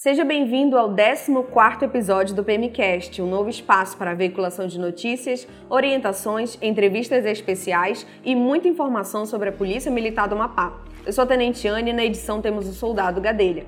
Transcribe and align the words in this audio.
Seja 0.00 0.24
bem-vindo 0.24 0.78
ao 0.78 0.94
14º 0.94 1.82
episódio 1.82 2.32
do 2.32 2.44
PMcast, 2.44 3.20
um 3.20 3.28
novo 3.28 3.50
espaço 3.50 3.96
para 3.96 4.12
a 4.12 4.14
veiculação 4.14 4.68
de 4.68 4.78
notícias, 4.78 5.44
orientações, 5.68 6.56
entrevistas 6.62 7.26
especiais 7.26 8.06
e 8.24 8.36
muita 8.36 8.68
informação 8.68 9.26
sobre 9.26 9.48
a 9.48 9.52
Polícia 9.52 9.90
Militar 9.90 10.28
do 10.28 10.36
Amapá. 10.36 10.80
Eu 11.04 11.12
sou 11.12 11.24
a 11.24 11.26
Tenente 11.26 11.66
Anne 11.66 11.90
e 11.90 11.92
na 11.92 12.04
edição 12.04 12.40
temos 12.40 12.68
o 12.68 12.72
Soldado 12.74 13.20
Gadelha. 13.20 13.66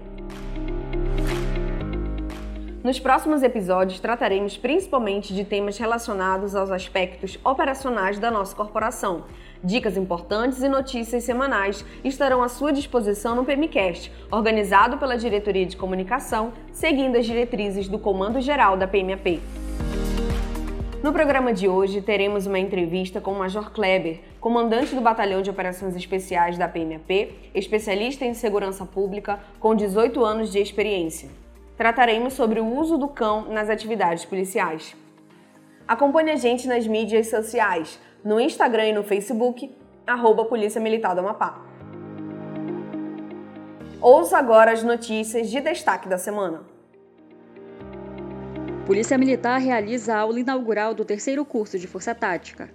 Nos 2.85 3.01
próximos 3.01 3.43
episódios 3.43 3.99
trataremos 3.99 4.57
principalmente 4.57 5.35
de 5.35 5.45
temas 5.45 5.77
relacionados 5.79 6.55
aos 6.55 6.71
aspectos 6.71 7.41
operacionais 7.45 8.21
da 8.21 8.31
nossa 8.31 8.55
corporação, 8.55 9.25
Dicas 9.63 9.99
importantes 9.99 10.63
e 10.63 10.69
notícias 10.71 11.23
semanais 11.23 11.85
estarão 12.03 12.43
à 12.43 12.49
sua 12.49 12.73
disposição 12.73 13.37
no 13.37 13.45
PMcast, 13.45 14.11
organizado 14.31 14.97
pela 14.97 15.19
Diretoria 15.19 15.67
de 15.67 15.77
Comunicação, 15.77 16.55
seguindo 16.73 17.17
as 17.17 17.27
diretrizes 17.27 17.87
do 17.87 17.99
Comando 17.99 18.41
Geral 18.41 18.79
da 18.79 18.89
PMAP. 18.89 19.39
No 21.03 21.13
programa 21.13 21.53
de 21.53 21.69
hoje, 21.69 22.01
teremos 22.01 22.47
uma 22.47 22.59
entrevista 22.59 23.21
com 23.21 23.33
o 23.33 23.39
Major 23.39 23.71
Kleber, 23.71 24.21
comandante 24.41 24.95
do 24.95 25.01
Batalhão 25.03 25.43
de 25.43 25.51
Operações 25.51 25.95
Especiais 25.95 26.57
da 26.57 26.67
PMAP, 26.67 27.51
especialista 27.55 28.25
em 28.25 28.33
segurança 28.33 28.87
pública, 28.87 29.41
com 29.59 29.75
18 29.75 30.25
anos 30.25 30.51
de 30.51 30.59
experiência. 30.59 31.29
Trataremos 31.77 32.33
sobre 32.33 32.61
o 32.61 32.67
uso 32.67 32.97
do 32.97 33.09
cão 33.09 33.47
nas 33.51 33.69
atividades 33.69 34.25
policiais. 34.25 34.97
Acompanhe 35.87 36.31
a 36.31 36.37
gente 36.37 36.69
nas 36.69 36.87
mídias 36.87 37.29
sociais 37.29 37.99
no 38.25 38.41
Instagram 38.41 38.89
e 38.89 38.93
no 38.93 39.03
Facebook, 39.03 39.75
arroba 40.07 40.45
Polícia 40.45 40.81
Militar 40.81 41.15
do 41.15 41.21
Amapá. 41.21 41.63
Ouça 44.01 44.39
agora 44.39 44.73
as 44.73 44.83
notícias 44.83 45.51
de 45.51 45.61
destaque 45.61 46.09
da 46.09 46.19
semana. 46.19 46.63
Polícia 48.87 49.17
Militar 49.17 49.61
realiza 49.61 50.15
a 50.15 50.19
aula 50.19 50.41
inaugural 50.41 50.95
do 50.95 51.05
terceiro 51.05 51.45
curso 51.45 51.79
de 51.79 51.87
Força 51.87 52.15
Tática. 52.15 52.71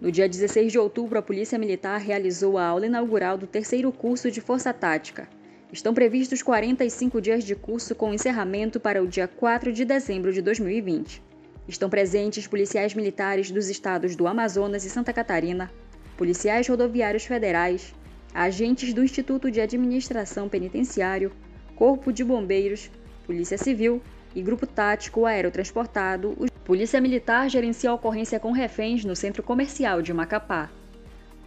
No 0.00 0.12
dia 0.12 0.28
16 0.28 0.70
de 0.70 0.78
outubro, 0.78 1.18
a 1.18 1.22
Polícia 1.22 1.58
Militar 1.58 1.98
realizou 1.98 2.58
a 2.58 2.66
aula 2.66 2.86
inaugural 2.86 3.38
do 3.38 3.46
terceiro 3.46 3.90
curso 3.90 4.30
de 4.30 4.40
Força 4.40 4.72
Tática. 4.72 5.28
Estão 5.72 5.92
previstos 5.92 6.42
45 6.42 7.20
dias 7.20 7.42
de 7.42 7.56
curso 7.56 7.94
com 7.94 8.14
encerramento 8.14 8.78
para 8.78 9.02
o 9.02 9.08
dia 9.08 9.26
4 9.26 9.72
de 9.72 9.84
dezembro 9.84 10.32
de 10.32 10.40
2020. 10.40 11.25
Estão 11.68 11.90
presentes 11.90 12.46
policiais 12.46 12.94
militares 12.94 13.50
dos 13.50 13.68
estados 13.68 14.14
do 14.14 14.26
Amazonas 14.26 14.84
e 14.84 14.90
Santa 14.90 15.12
Catarina, 15.12 15.70
policiais 16.16 16.68
rodoviários 16.68 17.24
federais, 17.24 17.92
agentes 18.32 18.94
do 18.94 19.02
Instituto 19.02 19.50
de 19.50 19.60
Administração 19.60 20.48
Penitenciário, 20.48 21.32
Corpo 21.74 22.12
de 22.12 22.22
Bombeiros, 22.22 22.90
Polícia 23.26 23.58
Civil 23.58 24.00
e 24.34 24.42
Grupo 24.42 24.66
Tático 24.66 25.26
Aerotransportado. 25.26 26.36
Polícia 26.64 27.00
Militar 27.00 27.48
gerencia 27.48 27.92
ocorrência 27.92 28.38
com 28.38 28.52
reféns 28.52 29.04
no 29.04 29.16
Centro 29.16 29.42
Comercial 29.42 30.02
de 30.02 30.12
Macapá. 30.12 30.70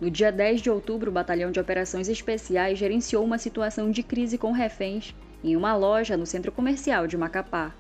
No 0.02 0.10
dia 0.10 0.32
10 0.32 0.62
de 0.62 0.70
outubro, 0.70 1.12
o 1.12 1.14
Batalhão 1.14 1.52
de 1.52 1.60
Operações 1.60 2.08
Especiais 2.08 2.78
gerenciou 2.78 3.24
uma 3.24 3.38
situação 3.38 3.92
de 3.92 4.02
crise 4.02 4.38
com 4.38 4.52
reféns 4.52 5.14
em 5.44 5.56
uma 5.56 5.76
loja 5.76 6.18
no 6.18 6.26
Centro 6.26 6.52
Comercial 6.52 7.06
de 7.06 7.18
Macapá. 7.18 7.74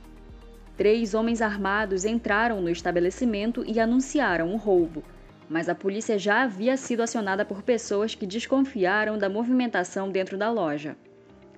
Três 0.80 1.13
homens 1.13 1.41
armados 1.41 2.05
entraram 2.05 2.61
no 2.61 2.69
estabelecimento 2.69 3.66
e 3.67 3.81
anunciaram 3.81 4.53
o 4.53 4.55
roubo, 4.55 5.03
mas 5.49 5.67
a 5.67 5.75
polícia 5.75 6.17
já 6.17 6.44
havia 6.44 6.77
sido 6.77 7.03
acionada 7.03 7.44
por 7.44 7.61
pessoas 7.63 8.16
que 8.16 8.25
desconfiaram 8.25 9.17
da 9.17 9.27
movimentação 9.27 10.09
dentro 10.09 10.38
da 10.38 10.50
loja. 10.50 10.95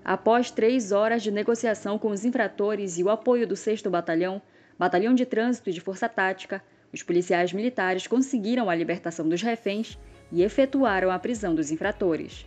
Após 0.04 0.50
três 0.50 0.92
horas 0.92 1.22
de 1.22 1.30
negociação 1.30 2.00
com 2.00 2.10
os 2.10 2.26
infratores 2.26 2.98
e 2.98 3.04
o 3.04 3.12
apoio 3.12 3.46
do 3.46 3.56
6 3.56 3.84
Batalhão, 3.84 4.42
Batalhão 4.76 5.14
de 5.14 5.24
Trânsito 5.24 5.70
e 5.70 5.74
de 5.74 5.82
Força 5.82 6.10
Tática, 6.10 6.60
os 6.92 7.04
policiais 7.04 7.54
militares 7.54 8.08
conseguiram 8.08 8.72
a 8.72 8.76
libertação 8.76 9.30
dos 9.30 9.44
reféns 9.44 10.00
e 10.32 10.42
efetuaram 10.42 11.12
a 11.12 11.20
prisão 11.20 11.54
dos 11.54 11.70
infratores. 11.70 12.44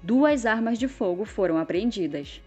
Duas 0.00 0.46
armas 0.46 0.78
de 0.78 0.86
fogo 0.86 1.24
foram 1.24 1.58
apreendidas. 1.58 2.40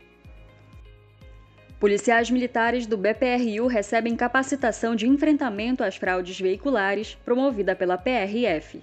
Policiais 1.86 2.32
militares 2.32 2.88
do 2.88 2.98
BPRU 2.98 3.68
recebem 3.68 4.16
capacitação 4.16 4.96
de 4.96 5.08
enfrentamento 5.08 5.84
às 5.84 5.96
fraudes 5.96 6.40
veiculares 6.40 7.14
promovida 7.24 7.76
pela 7.76 7.96
PRF. 7.96 8.82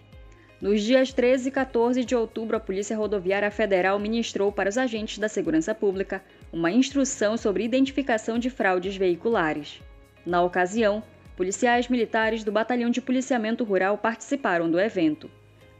Nos 0.60 0.82
dias 0.82 1.12
13 1.12 1.48
e 1.48 1.50
14 1.50 2.04
de 2.04 2.14
outubro, 2.14 2.56
a 2.56 2.60
Polícia 2.60 2.96
Rodoviária 2.96 3.50
Federal 3.50 3.98
ministrou 3.98 4.52
para 4.52 4.68
os 4.68 4.78
agentes 4.78 5.18
da 5.18 5.28
segurança 5.28 5.74
pública 5.74 6.22
uma 6.52 6.70
instrução 6.70 7.36
sobre 7.36 7.64
identificação 7.64 8.38
de 8.38 8.48
fraudes 8.48 8.96
veiculares. 8.96 9.82
Na 10.24 10.40
ocasião, 10.40 11.02
policiais 11.36 11.88
militares 11.88 12.44
do 12.44 12.52
Batalhão 12.52 12.88
de 12.88 13.00
Policiamento 13.00 13.64
Rural 13.64 13.98
participaram 13.98 14.70
do 14.70 14.78
evento. 14.78 15.28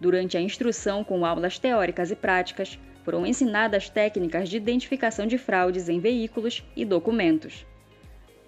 Durante 0.00 0.36
a 0.36 0.40
instrução 0.40 1.04
com 1.04 1.24
aulas 1.24 1.56
teóricas 1.56 2.10
e 2.10 2.16
práticas, 2.16 2.80
foram 3.04 3.26
ensinadas 3.26 3.88
técnicas 3.88 4.48
de 4.48 4.56
identificação 4.56 5.26
de 5.26 5.38
fraudes 5.38 5.88
em 5.88 6.00
veículos 6.00 6.64
e 6.76 6.84
documentos. 6.84 7.66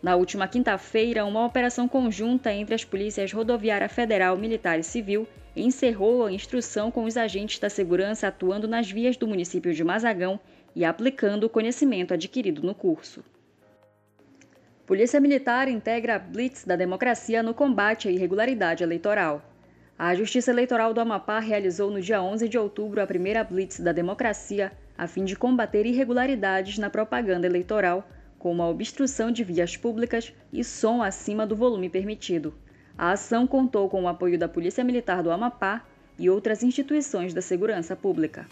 Na 0.03 0.17
última 0.17 0.47
quinta-feira, 0.47 1.25
uma 1.25 1.47
operação 1.47 1.89
conjunta 1.89 2.53
entre 2.53 2.75
as 2.75 2.85
polícias 2.85 3.33
rodoviária 3.33 3.89
federal, 3.89 4.37
militar 4.37 4.79
e 4.79 4.85
civil 4.85 5.27
encerrou 5.57 6.27
a 6.27 6.33
instrução 6.33 6.91
com 6.91 7.05
os 7.05 7.17
agentes 7.17 7.59
da 7.59 7.71
segurança 7.71 8.29
atuando 8.29 8.67
nas 8.67 8.91
vias 8.91 9.17
do 9.17 9.27
município 9.27 9.73
de 9.73 9.85
Mazagão 9.85 10.39
e 10.75 10.85
aplicando 10.85 11.45
o 11.45 11.49
conhecimento 11.49 12.13
adquirido 12.13 12.63
no 12.63 12.75
curso. 12.75 13.25
Polícia 14.85 15.21
Militar 15.21 15.69
integra 15.69 16.17
a 16.17 16.19
Blitz 16.19 16.65
da 16.65 16.77
Democracia 16.77 17.43
no 17.43 17.55
combate 17.55 18.09
à 18.09 18.11
irregularidade 18.11 18.83
eleitoral. 18.83 19.43
A 19.99 20.15
Justiça 20.15 20.51
Eleitoral 20.51 20.93
do 20.93 21.01
Amapá 21.01 21.39
realizou 21.39 21.91
no 21.91 22.01
dia 22.01 22.21
11 22.23 22.49
de 22.49 22.59
outubro 22.59 23.01
a 23.01 23.07
primeira 23.07 23.45
blitz 23.45 23.79
da 23.79 23.93
democracia 23.93 24.73
a 24.97 25.07
fim 25.07 25.25
de 25.25 25.37
combater 25.37 25.87
irregularidades 25.87 26.79
na 26.79 26.89
propaganda 26.89 27.47
eleitoral, 27.47 28.05
como 28.39 28.63
a 28.63 28.69
obstrução 28.69 29.31
de 29.31 29.43
vias 29.43 29.77
públicas 29.77 30.33
e 30.53 30.63
som 30.63 31.03
acima 31.03 31.47
do 31.47 31.57
volume 31.57 31.89
permitido. 31.89 32.55
A 32.97 33.13
ação 33.13 33.47
contou 33.47 33.89
com 33.89 34.05
o 34.05 34.09
apoio 34.09 34.39
da 34.39 34.49
Polícia 34.49 34.85
Militar 34.85 35.23
do 35.23 35.31
Amapá 35.31 35.85
e 36.19 36.31
outras 36.31 36.63
instituições 36.63 37.35
da 37.35 37.43
segurança 37.43 37.97
pública. 37.97 38.47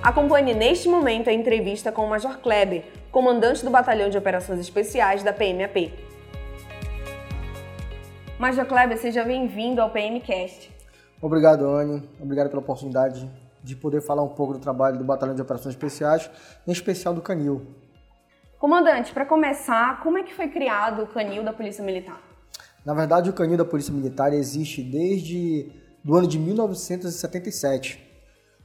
Acompanhe 0.00 0.54
neste 0.54 0.88
momento 0.88 1.28
a 1.28 1.32
entrevista 1.32 1.90
com 1.90 2.04
o 2.04 2.10
Major 2.10 2.38
Kleber, 2.38 2.84
comandante 3.10 3.64
do 3.64 3.70
Batalhão 3.70 4.10
de 4.10 4.18
Operações 4.18 4.60
Especiais 4.60 5.22
da 5.22 5.32
PMAP. 5.32 5.92
Major 8.38 8.66
Kleber, 8.66 8.98
seja 8.98 9.24
bem-vindo 9.24 9.80
ao 9.80 9.90
PMcast. 9.90 10.70
Obrigado, 11.20 11.66
Anne. 11.66 12.08
Obrigado 12.20 12.48
pela 12.48 12.60
oportunidade 12.60 13.30
de 13.62 13.76
poder 13.76 14.00
falar 14.00 14.22
um 14.22 14.28
pouco 14.28 14.54
do 14.54 14.58
trabalho 14.58 14.98
do 14.98 15.04
Batalhão 15.04 15.34
de 15.34 15.42
Operações 15.42 15.74
Especiais, 15.74 16.28
em 16.66 16.72
especial 16.72 17.14
do 17.14 17.20
Canil. 17.20 17.64
Comandante, 18.58 19.12
para 19.12 19.24
começar, 19.24 20.02
como 20.02 20.18
é 20.18 20.24
que 20.24 20.34
foi 20.34 20.48
criado 20.48 21.02
o 21.02 21.06
Canil 21.06 21.44
da 21.44 21.52
Polícia 21.52 21.84
Militar? 21.84 22.20
Na 22.84 22.94
verdade, 22.94 23.30
o 23.30 23.32
Canil 23.32 23.56
da 23.56 23.64
Polícia 23.64 23.94
Militar 23.94 24.32
existe 24.32 24.82
desde 24.82 25.70
do 26.02 26.16
ano 26.16 26.26
de 26.26 26.38
1977, 26.38 28.02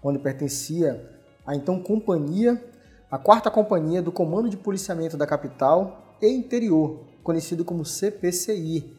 onde 0.02 0.18
pertencia 0.18 1.08
à 1.46 1.56
então 1.56 1.80
companhia, 1.80 2.64
a 3.12 3.20
quarta 3.20 3.52
companhia 3.52 4.02
do 4.02 4.12
Comando 4.12 4.50
de 4.50 4.58
Policiamento 4.58 5.16
da 5.16 5.28
Capital 5.28 6.16
e 6.20 6.28
Interior, 6.28 7.06
conhecido 7.22 7.64
como 7.64 7.86
CPCI, 7.86 8.97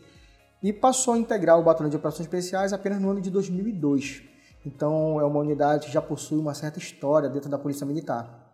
e 0.63 0.73
passou 0.73 1.15
a 1.15 1.19
integrar 1.19 1.59
o 1.59 1.63
Batalhão 1.63 1.91
de 1.91 1.97
Operações 1.97 2.23
Especiais 2.27 2.73
apenas 2.73 3.01
no 3.01 3.11
ano 3.11 3.21
de 3.21 3.31
2002. 3.31 4.23
Então 4.67 5.21
é 5.21 5.25
uma 5.25 5.41
unidade 5.41 5.87
que 5.87 5.93
já 5.93 6.03
possui 6.03 6.39
uma 6.39 6.55
certa 6.55 6.79
história 6.79 7.29
dentro 7.29 7.49
da 7.49 7.59
Polícia 7.59 7.87
Militar. 7.87 8.49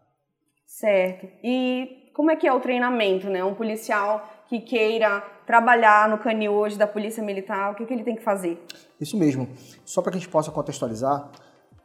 Certo. 0.66 1.26
E 1.42 2.10
como 2.14 2.30
é 2.30 2.36
que 2.36 2.46
é 2.46 2.52
o 2.52 2.60
treinamento, 2.60 3.28
né? 3.28 3.42
Um 3.44 3.54
policial 3.54 4.28
que 4.48 4.60
queira 4.60 5.22
trabalhar 5.46 6.08
no 6.08 6.18
canil 6.18 6.52
hoje 6.52 6.78
da 6.78 6.86
Polícia 6.86 7.22
Militar, 7.22 7.72
o 7.72 7.74
que, 7.74 7.84
que 7.86 7.92
ele 7.92 8.04
tem 8.04 8.16
que 8.16 8.22
fazer? 8.22 8.62
Isso 9.00 9.16
mesmo. 9.16 9.48
Só 9.84 10.02
para 10.02 10.12
que 10.12 10.18
a 10.18 10.20
gente 10.20 10.30
possa 10.30 10.50
contextualizar, 10.50 11.30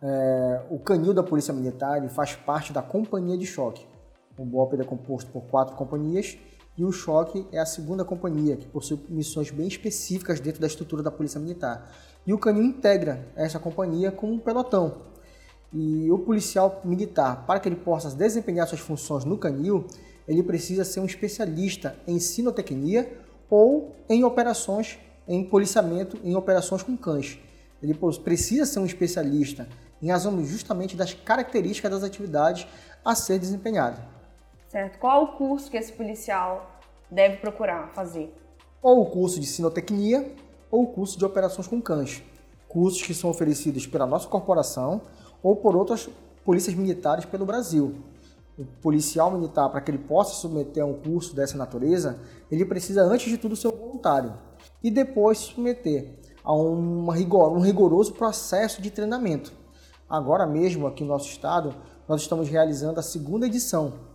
é, 0.01 0.61
o 0.69 0.79
canil 0.79 1.13
da 1.13 1.23
Polícia 1.23 1.53
Militar 1.53 2.01
faz 2.09 2.35
parte 2.35 2.71
da 2.71 2.81
Companhia 2.81 3.37
de 3.37 3.45
Choque. 3.45 3.85
O 4.37 4.45
BOP 4.45 4.73
é 4.79 4.83
composto 4.83 5.29
por 5.31 5.41
quatro 5.43 5.75
companhias 5.75 6.37
e 6.79 6.85
o 6.85 6.93
Choque 6.93 7.45
é 7.51 7.59
a 7.59 7.65
segunda 7.65 8.05
companhia, 8.05 8.55
que 8.55 8.65
possui 8.65 8.97
missões 9.09 9.51
bem 9.51 9.67
específicas 9.67 10.39
dentro 10.39 10.61
da 10.61 10.67
estrutura 10.67 11.03
da 11.03 11.11
Polícia 11.11 11.37
Militar. 11.37 11.91
E 12.25 12.31
o 12.31 12.37
Canil 12.37 12.63
integra 12.63 13.27
essa 13.35 13.59
companhia 13.59 14.13
com 14.13 14.31
um 14.31 14.39
pelotão. 14.39 15.01
E 15.73 16.09
o 16.09 16.19
policial 16.19 16.79
militar, 16.85 17.45
para 17.45 17.59
que 17.59 17.67
ele 17.67 17.75
possa 17.75 18.09
desempenhar 18.11 18.65
suas 18.65 18.79
funções 18.79 19.25
no 19.25 19.37
Canil, 19.37 19.85
ele 20.25 20.41
precisa 20.41 20.85
ser 20.85 21.01
um 21.01 21.05
especialista 21.05 21.97
em 22.07 22.17
sinotecnia 22.17 23.11
ou 23.49 23.93
em 24.07 24.23
operações, 24.23 24.97
em 25.27 25.43
policiamento, 25.43 26.17
em 26.23 26.33
operações 26.33 26.81
com 26.81 26.95
cães. 26.95 27.39
Ele 27.83 27.93
precisa 28.23 28.65
ser 28.65 28.79
um 28.79 28.85
especialista 28.85 29.67
em 30.01 30.09
razão 30.09 30.41
justamente 30.45 30.95
das 30.95 31.13
características 31.13 31.91
das 31.91 32.03
atividades 32.03 32.65
a 33.03 33.13
ser 33.15 33.37
desempenhada. 33.37 34.18
Certo. 34.69 34.99
Qual 34.99 35.23
o 35.23 35.27
curso 35.29 35.69
que 35.69 35.77
esse 35.77 35.91
policial 35.91 36.79
deve 37.09 37.37
procurar 37.37 37.89
fazer? 37.89 38.31
Ou 38.83 39.01
o 39.01 39.05
curso 39.07 39.39
de 39.39 39.47
sinotecnia 39.47 40.35
ou 40.69 40.83
o 40.83 40.87
curso 40.87 41.17
de 41.17 41.25
operações 41.25 41.67
com 41.67 41.81
cães. 41.81 42.21
Cursos 42.67 43.01
que 43.01 43.15
são 43.15 43.31
oferecidos 43.31 43.87
pela 43.87 44.05
nossa 44.05 44.27
corporação 44.27 45.01
ou 45.41 45.55
por 45.55 45.75
outras 45.75 46.07
polícias 46.45 46.75
militares 46.75 47.25
pelo 47.25 47.47
Brasil. 47.47 47.95
O 48.59 48.63
policial 48.63 49.31
militar, 49.31 49.69
para 49.69 49.81
que 49.81 49.89
ele 49.89 49.97
possa 49.97 50.35
submeter 50.35 50.83
a 50.83 50.85
um 50.85 50.93
curso 50.93 51.35
dessa 51.35 51.57
natureza, 51.57 52.19
ele 52.51 52.63
precisa, 52.63 53.01
antes 53.01 53.27
de 53.27 53.39
tudo, 53.39 53.55
ser 53.55 53.71
voluntário 53.71 54.35
e 54.83 54.91
depois 54.91 55.39
se 55.39 55.45
submeter 55.45 56.19
a 56.43 56.53
um 56.53 57.09
rigoroso 57.09 58.13
processo 58.13 58.83
de 58.83 58.91
treinamento. 58.91 59.51
Agora 60.07 60.45
mesmo, 60.45 60.85
aqui 60.85 61.03
no 61.03 61.09
nosso 61.09 61.27
estado, 61.27 61.73
nós 62.07 62.21
estamos 62.21 62.49
realizando 62.49 62.99
a 62.99 63.03
segunda 63.03 63.47
edição 63.47 64.08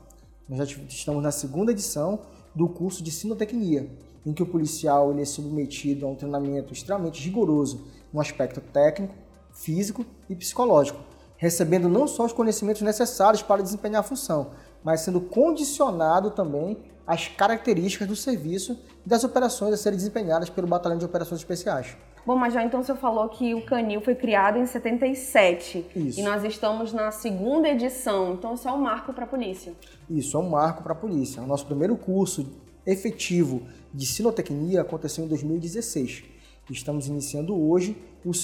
nós 0.48 0.68
já 0.68 0.76
estamos 0.88 1.22
na 1.22 1.30
segunda 1.30 1.72
edição 1.72 2.20
do 2.54 2.68
curso 2.68 3.02
de 3.02 3.10
sinotecnia, 3.10 3.90
em 4.24 4.32
que 4.32 4.42
o 4.42 4.46
policial 4.46 5.10
ele 5.10 5.22
é 5.22 5.24
submetido 5.24 6.06
a 6.06 6.10
um 6.10 6.14
treinamento 6.14 6.72
extremamente 6.72 7.22
rigoroso 7.22 7.86
no 8.12 8.20
aspecto 8.20 8.60
técnico, 8.60 9.14
físico 9.52 10.04
e 10.28 10.34
psicológico, 10.34 11.00
recebendo 11.36 11.88
não 11.88 12.06
só 12.06 12.24
os 12.24 12.32
conhecimentos 12.32 12.82
necessários 12.82 13.42
para 13.42 13.62
desempenhar 13.62 14.00
a 14.00 14.04
função, 14.04 14.50
mas 14.82 15.00
sendo 15.00 15.20
condicionado 15.20 16.30
também 16.30 16.78
às 17.06 17.28
características 17.28 18.08
do 18.08 18.16
serviço 18.16 18.78
e 19.04 19.08
das 19.08 19.24
operações 19.24 19.74
a 19.74 19.76
serem 19.76 19.98
desempenhadas 19.98 20.48
pelo 20.50 20.66
Batalhão 20.66 20.98
de 20.98 21.04
Operações 21.04 21.40
Especiais. 21.40 21.96
Bom, 22.26 22.36
mas 22.36 22.54
já 22.54 22.64
então 22.64 22.82
você 22.82 22.94
falou 22.94 23.28
que 23.28 23.54
o 23.54 23.62
Canil 23.62 24.00
foi 24.00 24.14
criado 24.14 24.58
em 24.58 24.64
77. 24.64 25.86
Isso. 25.94 26.20
E 26.20 26.22
nós 26.22 26.42
estamos 26.42 26.92
na 26.92 27.10
segunda 27.10 27.68
edição, 27.68 28.32
então 28.32 28.54
isso 28.54 28.66
é 28.66 28.72
um 28.72 28.78
marco 28.78 29.12
para 29.12 29.24
a 29.24 29.26
polícia. 29.26 29.74
Isso, 30.08 30.36
é 30.36 30.40
um 30.40 30.48
marco 30.48 30.82
para 30.82 30.92
a 30.92 30.96
polícia. 30.96 31.42
O 31.42 31.46
nosso 31.46 31.66
primeiro 31.66 31.96
curso 31.96 32.50
efetivo 32.86 33.62
de 33.92 34.06
sinotecnia 34.06 34.80
aconteceu 34.80 35.24
em 35.24 35.28
2016. 35.28 36.24
Estamos 36.70 37.08
iniciando 37.08 37.54
hoje 37.54 37.96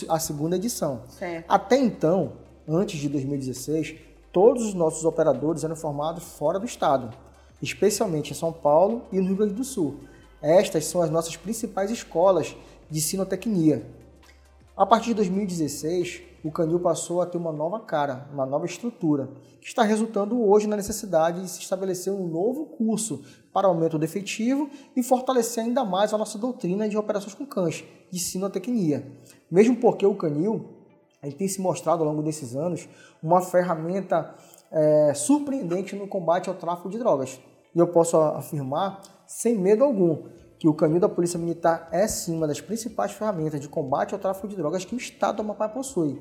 a 0.09 0.19
segunda 0.19 0.57
edição. 0.57 1.03
Certo. 1.09 1.47
Até 1.49 1.79
então, 1.79 2.35
antes 2.69 3.01
de 3.01 3.09
2016, 3.09 3.95
todos 4.31 4.63
os 4.63 4.75
nossos 4.75 5.07
operadores 5.07 5.65
eram 5.65 5.75
formados 5.75 6.23
fora 6.23 6.59
do 6.59 6.67
estado, 6.67 7.17
especialmente 7.63 8.33
em 8.33 8.35
São 8.35 8.53
Paulo 8.53 9.07
e 9.11 9.19
no 9.19 9.27
Rio 9.27 9.37
Grande 9.37 9.55
do 9.55 9.65
Sul. 9.65 10.01
Estas 10.43 10.85
são 10.85 11.03
as 11.03 11.11
nossas 11.11 11.37
principais 11.37 11.91
escolas 11.91 12.55
de 12.91 13.01
sinotecnia. 13.01 13.87
A 14.77 14.85
partir 14.85 15.09
de 15.09 15.15
2016, 15.15 16.23
o 16.43 16.51
Canil 16.51 16.81
passou 16.81 17.21
a 17.21 17.27
ter 17.27 17.37
uma 17.37 17.53
nova 17.53 17.81
cara, 17.81 18.29
uma 18.33 18.47
nova 18.47 18.65
estrutura, 18.65 19.29
que 19.61 19.67
está 19.67 19.83
resultando 19.83 20.43
hoje 20.43 20.67
na 20.67 20.77
necessidade 20.77 21.43
de 21.43 21.51
se 21.51 21.61
estabelecer 21.61 22.13
um 22.13 22.27
novo 22.27 22.67
curso 22.67 23.23
para 23.53 23.69
aumento 23.69 23.99
do 23.99 24.05
efetivo 24.05 24.71
e 24.97 25.03
fortalecer 25.03 25.65
ainda 25.65 25.85
mais 25.85 26.15
a 26.15 26.19
nossa 26.19 26.39
doutrina 26.39 26.89
de 26.89 26.97
operações 26.97 27.35
com 27.35 27.45
cães, 27.45 27.85
de 28.11 28.19
sinotecnia. 28.19 29.07
Mesmo 29.51 29.77
porque 29.77 30.07
o 30.07 30.15
Canil 30.15 30.81
ele 31.23 31.35
tem 31.35 31.47
se 31.47 31.61
mostrado 31.61 32.03
ao 32.03 32.09
longo 32.09 32.23
desses 32.23 32.57
anos 32.57 32.89
uma 33.23 33.43
ferramenta 33.43 34.35
é, 34.73 35.13
surpreendente 35.15 35.95
no 35.95 36.09
combate 36.09 36.49
ao 36.49 36.55
tráfico 36.55 36.89
de 36.89 36.99
drogas. 36.99 37.39
E 37.75 37.79
eu 37.79 37.89
posso 37.89 38.17
afirmar, 38.17 39.03
sem 39.27 39.57
medo 39.57 39.85
algum, 39.85 40.25
que 40.61 40.69
o 40.69 40.75
caminho 40.75 41.01
da 41.01 41.09
Polícia 41.09 41.39
Militar 41.39 41.89
é 41.91 42.07
sim 42.07 42.37
uma 42.37 42.47
das 42.47 42.61
principais 42.61 43.13
ferramentas 43.13 43.59
de 43.59 43.67
combate 43.67 44.13
ao 44.13 44.21
tráfico 44.21 44.47
de 44.47 44.55
drogas 44.55 44.85
que 44.85 44.95
o 44.95 44.99
Estado 44.99 45.37
do 45.37 45.43
Amapá 45.43 45.67
possui. 45.67 46.21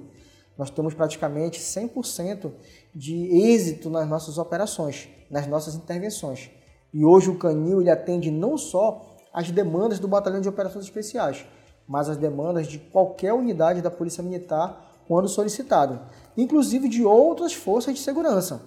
Nós 0.58 0.70
temos 0.70 0.94
praticamente 0.94 1.60
100% 1.60 2.50
de 2.96 3.16
êxito 3.52 3.90
nas 3.90 4.08
nossas 4.08 4.38
operações, 4.38 5.10
nas 5.30 5.46
nossas 5.46 5.76
intervenções. 5.76 6.50
E 6.94 7.04
hoje 7.04 7.30
o 7.30 7.38
Canil 7.38 7.82
ele 7.82 7.92
atende 7.92 8.32
não 8.32 8.58
só 8.58 9.18
as 9.34 9.52
demandas 9.52 10.00
do 10.00 10.08
Batalhão 10.08 10.40
de 10.40 10.48
Operações 10.48 10.86
Especiais, 10.86 11.46
mas 11.86 12.08
as 12.08 12.16
demandas 12.16 12.66
de 12.66 12.80
qualquer 12.80 13.34
unidade 13.34 13.82
da 13.82 13.92
Polícia 13.92 14.24
Militar 14.24 15.04
quando 15.06 15.28
solicitado, 15.28 16.00
inclusive 16.38 16.88
de 16.88 17.04
outras 17.04 17.54
forças 17.54 17.94
de 17.94 18.00
segurança. 18.00 18.62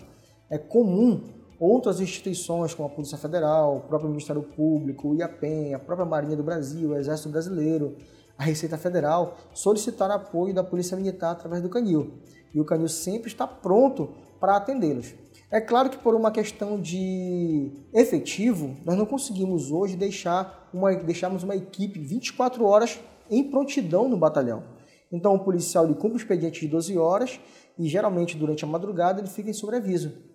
É 0.50 0.58
comum 0.58 1.22
outras 1.62 2.00
instituições 2.00 2.74
como 2.74 2.88
a 2.88 2.90
Polícia 2.90 3.16
Federal, 3.16 3.76
o 3.76 3.80
próprio 3.82 4.10
Ministério 4.10 4.42
Público, 4.42 5.10
o 5.10 5.14
IAPEN, 5.14 5.74
a 5.74 5.78
própria 5.78 6.04
Marinha 6.04 6.36
do 6.36 6.42
Brasil, 6.42 6.90
o 6.90 6.96
Exército 6.96 7.28
Brasileiro, 7.28 7.96
a 8.36 8.42
Receita 8.42 8.76
Federal 8.76 9.36
solicitar 9.54 10.10
apoio 10.10 10.52
da 10.52 10.64
Polícia 10.64 10.96
Militar 10.96 11.30
através 11.30 11.62
do 11.62 11.68
Canil. 11.68 12.14
E 12.52 12.60
o 12.60 12.64
Canil 12.64 12.88
sempre 12.88 13.28
está 13.28 13.46
pronto 13.46 14.12
para 14.40 14.56
atendê-los. 14.56 15.14
É 15.52 15.60
claro 15.60 15.88
que 15.88 15.98
por 15.98 16.16
uma 16.16 16.32
questão 16.32 16.80
de 16.80 17.70
efetivo, 17.94 18.74
nós 18.84 18.98
não 18.98 19.06
conseguimos 19.06 19.70
hoje 19.70 19.96
deixar 19.96 20.68
uma, 20.74 20.92
deixarmos 20.96 21.44
uma 21.44 21.54
equipe 21.54 22.00
24 22.00 22.64
horas 22.64 22.98
em 23.30 23.44
prontidão 23.44 24.08
no 24.08 24.16
batalhão. 24.16 24.64
Então 25.12 25.36
o 25.36 25.38
policial 25.38 25.84
ele 25.84 25.94
cumpre 25.94 26.14
o 26.14 26.16
expediente 26.16 26.60
de 26.60 26.66
12 26.66 26.98
horas 26.98 27.38
e 27.78 27.86
geralmente 27.86 28.36
durante 28.36 28.64
a 28.64 28.66
madrugada 28.66 29.20
ele 29.20 29.28
fica 29.28 29.48
em 29.48 29.52
sobreaviso 29.52 30.31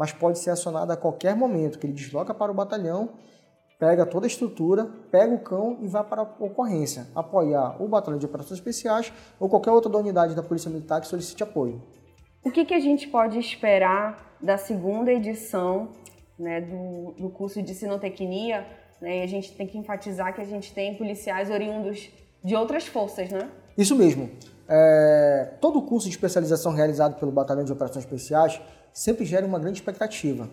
mas 0.00 0.12
pode 0.12 0.38
ser 0.38 0.48
acionado 0.48 0.90
a 0.90 0.96
qualquer 0.96 1.36
momento, 1.36 1.78
que 1.78 1.86
ele 1.86 1.92
desloca 1.92 2.32
para 2.32 2.50
o 2.50 2.54
batalhão, 2.54 3.10
pega 3.78 4.06
toda 4.06 4.24
a 4.24 4.28
estrutura, 4.28 4.86
pega 5.10 5.34
o 5.34 5.40
cão 5.40 5.76
e 5.82 5.88
vai 5.88 6.02
para 6.02 6.22
a 6.22 6.24
ocorrência, 6.24 7.06
apoiar 7.14 7.76
o 7.78 7.86
batalhão 7.86 8.18
de 8.18 8.24
operações 8.24 8.58
especiais 8.58 9.12
ou 9.38 9.46
qualquer 9.46 9.72
outra 9.72 9.94
unidade 9.94 10.34
da 10.34 10.42
Polícia 10.42 10.70
Militar 10.70 11.02
que 11.02 11.06
solicite 11.06 11.42
apoio. 11.42 11.82
O 12.42 12.50
que, 12.50 12.64
que 12.64 12.72
a 12.72 12.80
gente 12.80 13.08
pode 13.08 13.38
esperar 13.38 14.38
da 14.40 14.56
segunda 14.56 15.12
edição 15.12 15.90
né, 16.38 16.62
do, 16.62 17.12
do 17.18 17.28
curso 17.28 17.60
de 17.60 17.74
sinotecnia? 17.74 18.66
Né, 19.02 19.18
e 19.18 19.22
a 19.22 19.26
gente 19.26 19.54
tem 19.54 19.66
que 19.66 19.76
enfatizar 19.76 20.34
que 20.34 20.40
a 20.40 20.46
gente 20.46 20.72
tem 20.72 20.96
policiais 20.96 21.50
oriundos 21.50 22.08
de 22.42 22.56
outras 22.56 22.86
forças, 22.86 23.28
né? 23.30 23.50
Isso 23.76 23.94
mesmo. 23.94 24.30
É, 24.66 25.56
todo 25.60 25.78
o 25.78 25.82
curso 25.82 26.08
de 26.08 26.14
especialização 26.14 26.72
realizado 26.72 27.18
pelo 27.20 27.30
Batalhão 27.30 27.64
de 27.64 27.72
Operações 27.72 28.06
Especiais 28.06 28.58
sempre 28.92 29.24
gera 29.24 29.46
uma 29.46 29.58
grande 29.58 29.78
expectativa. 29.78 30.48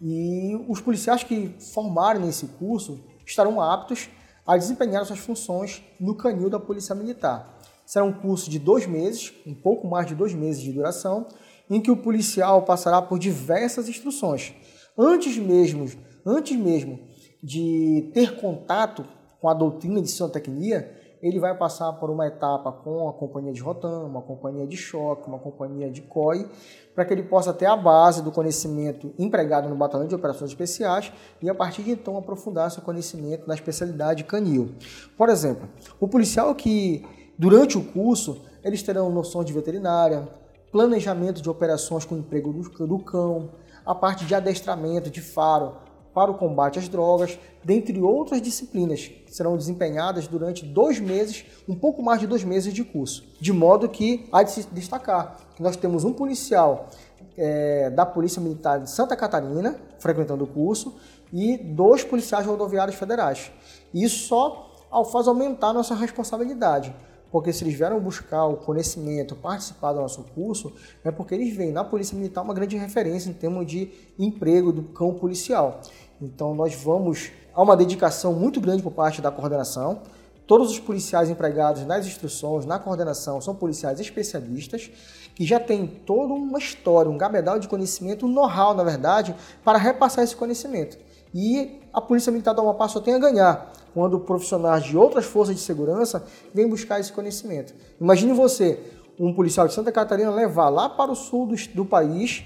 E 0.00 0.56
os 0.68 0.80
policiais 0.80 1.22
que 1.22 1.54
formarem 1.72 2.22
nesse 2.22 2.46
curso 2.46 3.00
estarão 3.24 3.60
aptos 3.60 4.08
a 4.46 4.56
desempenhar 4.56 5.04
suas 5.06 5.20
funções 5.20 5.82
no 6.00 6.16
canil 6.16 6.50
da 6.50 6.58
Polícia 6.58 6.94
Militar. 6.94 7.58
Será 7.86 8.04
um 8.04 8.12
curso 8.12 8.50
de 8.50 8.58
dois 8.58 8.86
meses, 8.86 9.32
um 9.46 9.54
pouco 9.54 9.86
mais 9.86 10.06
de 10.06 10.14
dois 10.14 10.34
meses 10.34 10.62
de 10.62 10.72
duração, 10.72 11.26
em 11.70 11.80
que 11.80 11.90
o 11.90 11.96
policial 11.96 12.62
passará 12.62 13.00
por 13.00 13.18
diversas 13.18 13.88
instruções. 13.88 14.54
Antes 14.98 15.36
mesmo, 15.38 15.88
antes 16.26 16.56
mesmo 16.56 16.98
de 17.42 18.10
ter 18.12 18.36
contato 18.36 19.04
com 19.40 19.48
a 19.48 19.54
doutrina 19.54 20.00
de 20.00 20.08
sinotecnia, 20.08 21.01
ele 21.22 21.38
vai 21.38 21.56
passar 21.56 21.92
por 21.92 22.10
uma 22.10 22.26
etapa 22.26 22.72
com 22.72 23.08
a 23.08 23.12
companhia 23.12 23.52
de 23.52 23.60
rotam, 23.62 24.06
uma 24.06 24.20
companhia 24.20 24.66
de 24.66 24.76
choque, 24.76 25.28
uma 25.28 25.38
companhia 25.38 25.88
de 25.88 26.02
COI, 26.02 26.48
para 26.94 27.04
que 27.04 27.14
ele 27.14 27.22
possa 27.22 27.52
ter 27.52 27.66
a 27.66 27.76
base 27.76 28.22
do 28.22 28.32
conhecimento 28.32 29.14
empregado 29.16 29.68
no 29.68 29.76
Batalhão 29.76 30.08
de 30.08 30.14
Operações 30.16 30.50
Especiais 30.50 31.12
e, 31.40 31.48
a 31.48 31.54
partir 31.54 31.84
de 31.84 31.92
então, 31.92 32.18
aprofundar 32.18 32.70
seu 32.72 32.82
conhecimento 32.82 33.46
na 33.46 33.54
especialidade 33.54 34.24
canil. 34.24 34.74
Por 35.16 35.28
exemplo, 35.28 35.68
o 36.00 36.08
policial 36.08 36.52
que, 36.56 37.06
durante 37.38 37.78
o 37.78 37.84
curso, 37.84 38.42
eles 38.64 38.82
terão 38.82 39.08
noções 39.08 39.46
de 39.46 39.52
veterinária, 39.52 40.28
planejamento 40.72 41.40
de 41.40 41.48
operações 41.48 42.04
com 42.04 42.16
emprego 42.16 42.52
do 42.52 42.98
cão, 42.98 43.50
a 43.86 43.94
parte 43.94 44.24
de 44.24 44.34
adestramento 44.34 45.08
de 45.08 45.20
faro, 45.20 45.76
para 46.14 46.30
o 46.30 46.34
combate 46.34 46.78
às 46.78 46.88
drogas, 46.88 47.38
dentre 47.64 48.00
outras 48.00 48.40
disciplinas 48.40 49.06
que 49.08 49.34
serão 49.34 49.56
desempenhadas 49.56 50.26
durante 50.26 50.64
dois 50.64 51.00
meses, 51.00 51.44
um 51.68 51.74
pouco 51.74 52.02
mais 52.02 52.20
de 52.20 52.26
dois 52.26 52.44
meses 52.44 52.72
de 52.72 52.84
curso. 52.84 53.24
De 53.40 53.52
modo 53.52 53.88
que 53.88 54.28
há 54.32 54.42
de 54.42 54.50
se 54.50 54.66
destacar 54.70 55.36
que 55.54 55.62
nós 55.62 55.76
temos 55.76 56.04
um 56.04 56.12
policial 56.12 56.88
é, 57.36 57.90
da 57.90 58.04
Polícia 58.04 58.40
Militar 58.40 58.80
de 58.80 58.90
Santa 58.90 59.16
Catarina 59.16 59.76
frequentando 59.98 60.44
o 60.44 60.46
curso 60.46 60.94
e 61.32 61.56
dois 61.56 62.04
policiais 62.04 62.46
rodoviários 62.46 62.96
federais. 62.96 63.50
Isso 63.94 64.26
só 64.26 64.86
faz 65.10 65.26
aumentar 65.26 65.72
nossa 65.72 65.94
responsabilidade 65.94 66.94
porque 67.32 67.50
se 67.50 67.64
eles 67.64 67.74
vieram 67.74 67.98
buscar 67.98 68.44
o 68.44 68.58
conhecimento, 68.58 69.34
participar 69.34 69.94
do 69.94 70.00
nosso 70.00 70.22
curso, 70.34 70.70
é 71.02 71.10
porque 71.10 71.34
eles 71.34 71.56
veem 71.56 71.72
na 71.72 71.82
Polícia 71.82 72.14
Militar 72.14 72.42
uma 72.42 72.52
grande 72.52 72.76
referência 72.76 73.30
em 73.30 73.32
termos 73.32 73.66
de 73.66 73.90
emprego 74.18 74.70
do 74.70 74.82
cão 74.82 75.14
policial. 75.14 75.80
Então 76.20 76.54
nós 76.54 76.74
vamos 76.74 77.32
a 77.54 77.62
uma 77.62 77.74
dedicação 77.74 78.34
muito 78.34 78.60
grande 78.60 78.82
por 78.82 78.92
parte 78.92 79.22
da 79.22 79.30
coordenação. 79.30 80.02
Todos 80.46 80.70
os 80.70 80.78
policiais 80.78 81.30
empregados 81.30 81.86
nas 81.86 82.06
instruções, 82.06 82.66
na 82.66 82.78
coordenação, 82.78 83.40
são 83.40 83.54
policiais 83.54 83.98
especialistas 83.98 84.90
que 85.34 85.46
já 85.46 85.58
têm 85.58 85.86
toda 85.86 86.34
uma 86.34 86.58
história, 86.58 87.10
um 87.10 87.16
gabedal 87.16 87.58
de 87.58 87.66
conhecimento, 87.66 88.26
um 88.26 88.28
know-how, 88.28 88.74
na 88.74 88.84
verdade, 88.84 89.34
para 89.64 89.78
repassar 89.78 90.22
esse 90.22 90.36
conhecimento. 90.36 90.98
E 91.32 91.80
a 91.92 92.00
Polícia 92.00 92.30
Militar 92.30 92.52
do 92.52 92.60
Amapá 92.60 92.88
só 92.88 93.00
tem 93.00 93.14
a 93.14 93.18
ganhar 93.18 93.72
quando 93.92 94.20
profissionais 94.20 94.84
de 94.84 94.96
outras 94.96 95.24
forças 95.24 95.54
de 95.54 95.60
segurança 95.60 96.24
vêm 96.52 96.68
buscar 96.68 97.00
esse 97.00 97.12
conhecimento. 97.12 97.74
Imagine 98.00 98.32
você, 98.32 98.80
um 99.18 99.34
policial 99.34 99.66
de 99.66 99.74
Santa 99.74 99.92
Catarina, 99.92 100.30
levar 100.30 100.68
lá 100.68 100.88
para 100.88 101.10
o 101.10 101.16
sul 101.16 101.46
do, 101.46 101.56
do 101.74 101.84
país 101.84 102.44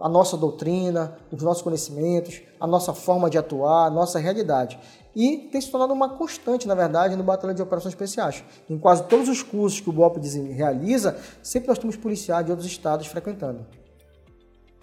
a 0.00 0.08
nossa 0.08 0.36
doutrina, 0.36 1.16
os 1.30 1.42
nossos 1.42 1.62
conhecimentos, 1.62 2.42
a 2.60 2.66
nossa 2.66 2.92
forma 2.92 3.30
de 3.30 3.38
atuar, 3.38 3.86
a 3.86 3.90
nossa 3.90 4.18
realidade. 4.18 4.78
E 5.14 5.48
tem 5.52 5.60
se 5.60 5.70
tornado 5.70 5.92
uma 5.92 6.08
constante, 6.08 6.66
na 6.66 6.74
verdade, 6.74 7.14
no 7.14 7.22
Batalha 7.22 7.54
de 7.54 7.62
Operações 7.62 7.92
Especiais. 7.92 8.42
Em 8.68 8.76
quase 8.76 9.04
todos 9.04 9.28
os 9.28 9.42
cursos 9.42 9.80
que 9.80 9.88
o 9.88 9.92
BOP 9.92 10.18
realiza, 10.52 11.16
sempre 11.42 11.68
nós 11.68 11.78
temos 11.78 11.96
policiais 11.96 12.44
de 12.44 12.50
outros 12.50 12.68
estados 12.68 13.06
frequentando. 13.06 13.64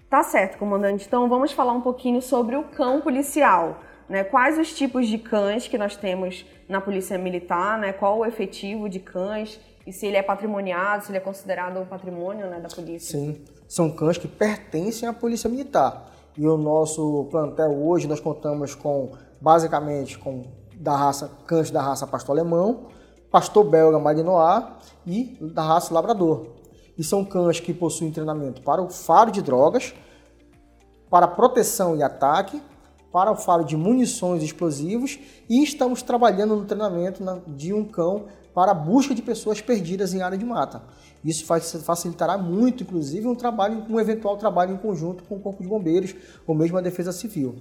Tá 0.10 0.24
certo, 0.24 0.57
comandante. 0.57 1.05
Então 1.07 1.27
vamos 1.27 1.51
falar 1.51 1.74
um 1.74 1.81
pouquinho 1.81 2.21
sobre 2.21 2.55
o 2.55 2.63
cão 2.63 3.01
policial. 3.01 3.79
Né? 4.12 4.25
Quais 4.25 4.60
os 4.60 4.74
tipos 4.74 5.08
de 5.08 5.18
cães 5.18 5.70
que 5.70 5.77
nós 5.77 5.96
temos 5.96 6.46
na 6.68 6.82
Polícia 6.82 7.18
Militar, 7.18 7.80
né? 7.80 7.94
qual 7.94 8.20
o 8.20 8.25
efetivo 8.25 8.89
de 8.89 9.00
cães 9.00 9.58
e 9.88 9.94
se 9.94 10.06
ele 10.06 10.18
é 10.18 10.22
patrimoniado, 10.22 11.06
se 11.06 11.12
ele 11.12 11.18
é 11.18 11.22
considerado 11.22 11.88
patrimônio 11.88 12.46
né, 12.48 12.60
da 12.60 12.68
polícia. 12.68 13.18
Sim, 13.18 13.41
são 13.70 13.89
cães 13.89 14.18
que 14.18 14.27
pertencem 14.27 15.08
à 15.08 15.13
Polícia 15.13 15.50
Militar. 15.50 16.12
E 16.38 16.46
o 16.46 16.58
nosso 16.58 17.30
plantel 17.32 17.72
hoje 17.72 18.06
nós 18.06 18.20
contamos 18.20 18.75
com, 18.75 19.13
basicamente, 19.39 20.20
com 20.20 20.44
da 20.75 20.94
raça 20.94 21.32
cães 21.48 21.72
da 21.72 21.82
raça 21.82 22.06
pastor 22.06 22.38
alemão, 22.38 22.88
pastor 23.32 23.63
belga 23.63 23.98
malinois 23.98 24.65
e 25.08 25.38
da 25.39 25.62
raça 25.62 25.94
labrador. 25.94 26.48
E 26.98 27.03
são 27.03 27.24
cães 27.24 27.62
que 27.62 27.74
possuem 27.74 28.12
treinamento 28.12 28.62
para 28.62 28.82
o 28.82 28.89
faro 28.89 29.32
de 29.32 29.41
drogas, 29.41 29.94
para 31.10 31.30
proteção 31.30 31.96
e 31.96 32.03
ataque, 32.03 32.62
para 33.12 33.32
o 33.32 33.36
faro 33.36 33.63
de 33.63 33.75
munições 33.75 34.41
e 34.41 34.46
explosivos 34.46 35.20
e 35.50 35.63
estamos 35.63 36.01
trabalhando 36.01 36.56
no 36.56 36.65
treinamento 36.65 37.24
de 37.48 37.74
um 37.74 37.84
cão 37.84 38.25
para 38.53 38.72
a 38.72 38.74
busca 38.75 39.13
de 39.13 39.22
pessoas 39.22 39.62
perdidas 39.62 40.13
em 40.13 40.22
área 40.22 40.38
de 40.38 40.46
mata. 40.46 40.84
Isso 41.24 41.46
facilitará 41.46 42.38
muito, 42.38 42.84
inclusive, 42.84 43.27
um 43.27 43.36
trabalho, 43.36 43.86
um 43.89 44.00
eventual 44.00 44.38
trabalho 44.38 44.74
em 44.74 44.77
conjunto 44.77 45.24
com 45.24 45.36
o 45.36 45.39
Corpo 45.39 45.62
de 45.62 45.70
Bombeiros 45.70 46.15
ou 46.48 46.56
mesmo 46.56 46.77
a 46.77 46.82
Defesa 46.82 47.12
Civil. 47.12 47.56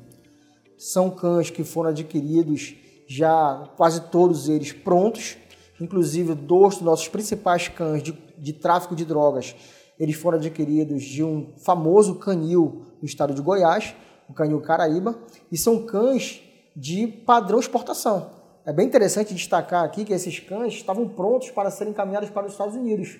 São 0.78 1.10
cães 1.10 1.50
que 1.50 1.62
foram 1.62 1.90
adquiridos 1.90 2.74
já 3.06 3.68
quase 3.76 4.02
todos 4.02 4.48
eles 4.48 4.72
prontos, 4.72 5.36
inclusive 5.80 6.34
dois 6.34 6.76
dos 6.76 6.84
nossos 6.84 7.08
principais 7.08 7.68
cães 7.68 8.02
de, 8.02 8.12
de 8.38 8.52
tráfico 8.52 8.94
de 8.94 9.04
drogas, 9.04 9.54
eles 10.00 10.16
foram 10.16 10.38
adquiridos 10.38 11.02
de 11.02 11.22
um 11.22 11.52
famoso 11.58 12.14
canil 12.14 12.86
no 13.02 13.06
estado 13.06 13.34
de 13.34 13.42
Goiás, 13.42 13.94
o 14.30 14.34
canil 14.34 14.60
Caraíba, 14.60 15.18
e 15.50 15.56
são 15.56 15.84
cães 15.84 16.42
de 16.76 17.06
padrão 17.06 17.58
exportação. 17.58 18.30
É 18.64 18.72
bem 18.72 18.86
interessante 18.86 19.34
destacar 19.34 19.84
aqui 19.84 20.04
que 20.04 20.12
esses 20.12 20.38
cães 20.38 20.74
estavam 20.74 21.08
prontos 21.08 21.50
para 21.50 21.70
serem 21.70 21.92
encaminhados 21.92 22.30
para 22.30 22.46
os 22.46 22.52
Estados 22.52 22.76
Unidos. 22.76 23.18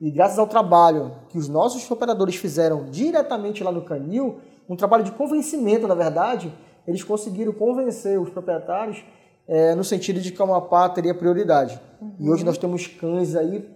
E 0.00 0.10
graças 0.10 0.38
ao 0.38 0.46
trabalho 0.46 1.12
que 1.28 1.38
os 1.38 1.48
nossos 1.48 1.88
operadores 1.90 2.36
fizeram 2.36 2.90
diretamente 2.90 3.62
lá 3.62 3.70
no 3.70 3.82
canil, 3.82 4.40
um 4.68 4.76
trabalho 4.76 5.04
de 5.04 5.12
convencimento, 5.12 5.86
na 5.86 5.94
verdade, 5.94 6.52
eles 6.86 7.04
conseguiram 7.04 7.52
convencer 7.52 8.18
os 8.20 8.30
proprietários 8.30 9.04
é, 9.46 9.74
no 9.74 9.84
sentido 9.84 10.20
de 10.20 10.32
que 10.32 10.40
a 10.40 10.44
Amapá 10.44 10.88
teria 10.88 11.14
prioridade. 11.14 11.78
Uhum. 12.00 12.14
E 12.18 12.30
hoje 12.30 12.44
nós 12.44 12.56
temos 12.56 12.86
cães 12.86 13.36
aí 13.36 13.68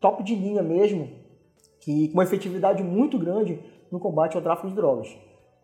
top 0.00 0.22
de 0.22 0.34
linha 0.34 0.62
mesmo, 0.62 1.08
que 1.80 2.08
com 2.08 2.14
uma 2.14 2.24
efetividade 2.24 2.82
muito 2.82 3.18
grande 3.18 3.58
no 3.90 3.98
combate 3.98 4.36
ao 4.36 4.42
tráfico 4.42 4.68
de 4.68 4.74
drogas. 4.74 5.08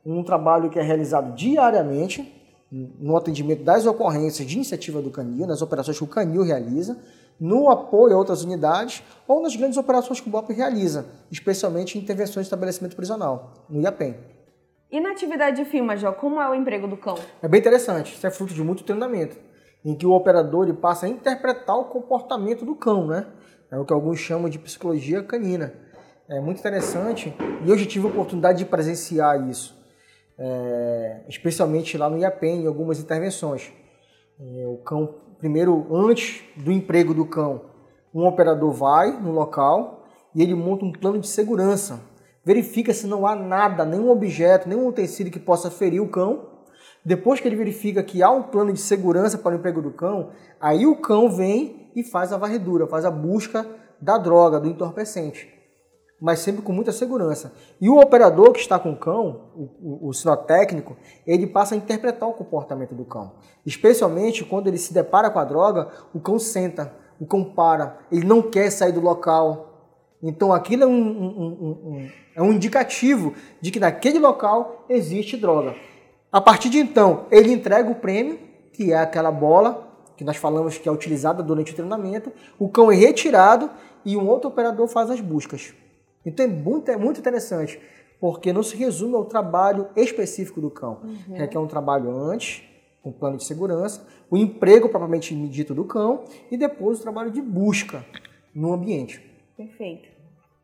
Um 0.04 0.22
trabalho 0.22 0.70
que 0.70 0.78
é 0.78 0.82
realizado 0.82 1.34
diariamente, 1.34 2.40
no 2.70 3.16
atendimento 3.16 3.64
das 3.64 3.84
ocorrências 3.84 4.46
de 4.46 4.54
iniciativa 4.54 5.02
do 5.02 5.10
Canil, 5.10 5.46
nas 5.46 5.60
operações 5.60 5.98
que 5.98 6.04
o 6.04 6.06
Canil 6.06 6.42
realiza, 6.42 6.96
no 7.38 7.70
apoio 7.70 8.14
a 8.14 8.18
outras 8.18 8.44
unidades 8.44 9.02
ou 9.26 9.42
nas 9.42 9.56
grandes 9.56 9.78
operações 9.78 10.20
que 10.20 10.28
o 10.28 10.30
BOP 10.30 10.52
realiza, 10.52 11.06
especialmente 11.30 11.98
em 11.98 12.02
intervenções 12.02 12.44
de 12.44 12.48
estabelecimento 12.48 12.94
prisional, 12.94 13.66
no 13.68 13.80
IAPEM. 13.80 14.14
E 14.90 15.00
na 15.00 15.12
atividade 15.12 15.56
de 15.56 15.64
FIM, 15.64 15.82
Major, 15.82 16.12
como 16.14 16.40
é 16.40 16.48
o 16.48 16.54
emprego 16.54 16.86
do 16.86 16.96
cão? 16.96 17.16
É 17.42 17.48
bem 17.48 17.60
interessante, 17.60 18.14
isso 18.14 18.26
é 18.26 18.30
fruto 18.30 18.52
de 18.52 18.62
muito 18.62 18.84
treinamento, 18.84 19.36
em 19.84 19.94
que 19.94 20.06
o 20.06 20.12
operador 20.12 20.72
passa 20.74 21.06
a 21.06 21.08
interpretar 21.08 21.76
o 21.76 21.84
comportamento 21.84 22.64
do 22.64 22.74
cão, 22.74 23.06
né? 23.06 23.26
É 23.70 23.78
o 23.78 23.84
que 23.84 23.92
alguns 23.92 24.18
chamam 24.18 24.50
de 24.50 24.58
psicologia 24.58 25.22
canina. 25.22 25.72
É 26.28 26.40
muito 26.40 26.58
interessante 26.58 27.34
e 27.64 27.70
hoje 27.70 27.86
tive 27.86 28.06
a 28.06 28.10
oportunidade 28.10 28.58
de 28.58 28.64
presenciar 28.64 29.48
isso 29.48 29.79
é, 30.40 31.20
especialmente 31.28 31.98
lá 31.98 32.08
no 32.08 32.16
IAPEN, 32.16 32.62
em 32.62 32.66
algumas 32.66 32.98
intervenções. 32.98 33.70
É, 34.40 34.66
o 34.66 34.78
cão, 34.78 35.16
primeiro, 35.38 35.86
antes 35.94 36.42
do 36.56 36.72
emprego 36.72 37.12
do 37.12 37.26
cão, 37.26 37.66
um 38.12 38.26
operador 38.26 38.72
vai 38.72 39.12
no 39.20 39.30
local 39.30 40.06
e 40.34 40.42
ele 40.42 40.54
monta 40.54 40.86
um 40.86 40.92
plano 40.92 41.18
de 41.18 41.28
segurança. 41.28 42.00
Verifica 42.42 42.94
se 42.94 43.06
não 43.06 43.26
há 43.26 43.36
nada, 43.36 43.84
nenhum 43.84 44.08
objeto, 44.10 44.66
nenhum 44.66 44.88
utensílio 44.88 45.30
que 45.30 45.38
possa 45.38 45.70
ferir 45.70 46.02
o 46.02 46.08
cão. 46.08 46.48
Depois 47.04 47.38
que 47.38 47.46
ele 47.46 47.56
verifica 47.56 48.02
que 48.02 48.22
há 48.22 48.30
um 48.30 48.44
plano 48.44 48.72
de 48.72 48.80
segurança 48.80 49.36
para 49.36 49.54
o 49.54 49.58
emprego 49.58 49.82
do 49.82 49.90
cão, 49.90 50.30
aí 50.58 50.86
o 50.86 50.96
cão 50.96 51.30
vem 51.30 51.90
e 51.94 52.02
faz 52.02 52.32
a 52.32 52.38
varredura, 52.38 52.86
faz 52.86 53.04
a 53.04 53.10
busca 53.10 53.66
da 54.00 54.16
droga, 54.16 54.58
do 54.58 54.68
entorpecente 54.68 55.59
mas 56.20 56.40
sempre 56.40 56.62
com 56.62 56.72
muita 56.72 56.92
segurança. 56.92 57.52
E 57.80 57.88
o 57.88 57.98
operador 57.98 58.52
que 58.52 58.60
está 58.60 58.78
com 58.78 58.92
o 58.92 58.96
cão, 58.96 59.50
o, 59.56 59.62
o, 59.80 60.08
o 60.08 60.12
sinotécnico, 60.12 60.96
ele 61.26 61.46
passa 61.46 61.74
a 61.74 61.78
interpretar 61.78 62.28
o 62.28 62.34
comportamento 62.34 62.94
do 62.94 63.04
cão. 63.04 63.32
Especialmente 63.64 64.44
quando 64.44 64.66
ele 64.66 64.76
se 64.76 64.92
depara 64.92 65.30
com 65.30 65.38
a 65.38 65.44
droga, 65.44 65.88
o 66.12 66.20
cão 66.20 66.38
senta, 66.38 66.92
o 67.18 67.26
cão 67.26 67.42
para, 67.44 67.98
ele 68.12 68.26
não 68.26 68.42
quer 68.42 68.70
sair 68.70 68.92
do 68.92 69.00
local. 69.00 70.16
Então 70.22 70.52
aquilo 70.52 70.84
é 70.84 70.86
um, 70.86 70.92
um, 70.92 71.46
um, 71.48 72.08
é 72.36 72.42
um 72.42 72.52
indicativo 72.52 73.34
de 73.60 73.70
que 73.70 73.80
naquele 73.80 74.18
local 74.18 74.84
existe 74.88 75.36
droga. 75.36 75.74
A 76.30 76.40
partir 76.40 76.68
de 76.68 76.78
então, 76.78 77.26
ele 77.30 77.52
entrega 77.52 77.90
o 77.90 77.94
prêmio, 77.94 78.38
que 78.72 78.92
é 78.92 78.98
aquela 78.98 79.32
bola 79.32 79.88
que 80.16 80.24
nós 80.24 80.36
falamos 80.36 80.76
que 80.76 80.86
é 80.86 80.92
utilizada 80.92 81.42
durante 81.42 81.72
o 81.72 81.74
treinamento, 81.74 82.30
o 82.58 82.68
cão 82.68 82.92
é 82.92 82.94
retirado 82.94 83.70
e 84.04 84.18
um 84.18 84.28
outro 84.28 84.50
operador 84.50 84.86
faz 84.86 85.10
as 85.10 85.18
buscas. 85.18 85.72
Então 86.24 86.44
é 86.44 86.48
muito, 86.48 86.90
é 86.90 86.96
muito 86.96 87.20
interessante, 87.20 87.80
porque 88.20 88.52
não 88.52 88.62
se 88.62 88.76
resume 88.76 89.14
ao 89.14 89.24
trabalho 89.24 89.88
específico 89.96 90.60
do 90.60 90.70
cão, 90.70 91.00
uhum. 91.02 91.46
que 91.48 91.56
é 91.56 91.60
um 91.60 91.66
trabalho 91.66 92.10
antes, 92.10 92.62
um 93.04 93.10
plano 93.10 93.36
de 93.36 93.44
segurança, 93.44 94.06
o 94.30 94.36
emprego 94.36 94.88
propriamente 94.88 95.34
dito 95.48 95.74
do 95.74 95.84
cão 95.84 96.24
e 96.50 96.56
depois 96.56 96.98
o 96.98 97.02
trabalho 97.02 97.30
de 97.30 97.40
busca 97.40 98.04
no 98.54 98.72
ambiente. 98.72 99.20
Perfeito. 99.56 100.08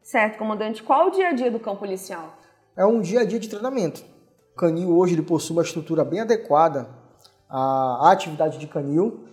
Certo, 0.03 0.39
comandante. 0.39 0.83
Qual 0.83 1.09
o 1.09 1.11
dia 1.11 1.29
a 1.29 1.33
dia 1.33 1.51
do 1.51 1.59
cão 1.59 1.77
policial? 1.77 2.37
É 2.77 2.85
um 2.85 3.01
dia 3.01 3.21
a 3.21 3.25
dia 3.25 3.39
de 3.39 3.49
treinamento. 3.49 4.05
O 4.53 4.57
canil 4.57 4.97
hoje 4.97 5.15
ele 5.15 5.23
possui 5.23 5.57
uma 5.57 5.63
estrutura 5.63 6.05
bem 6.05 6.21
adequada 6.21 6.89
à 7.49 8.11
atividade 8.13 8.59
de 8.59 8.67
canil, 8.67 9.25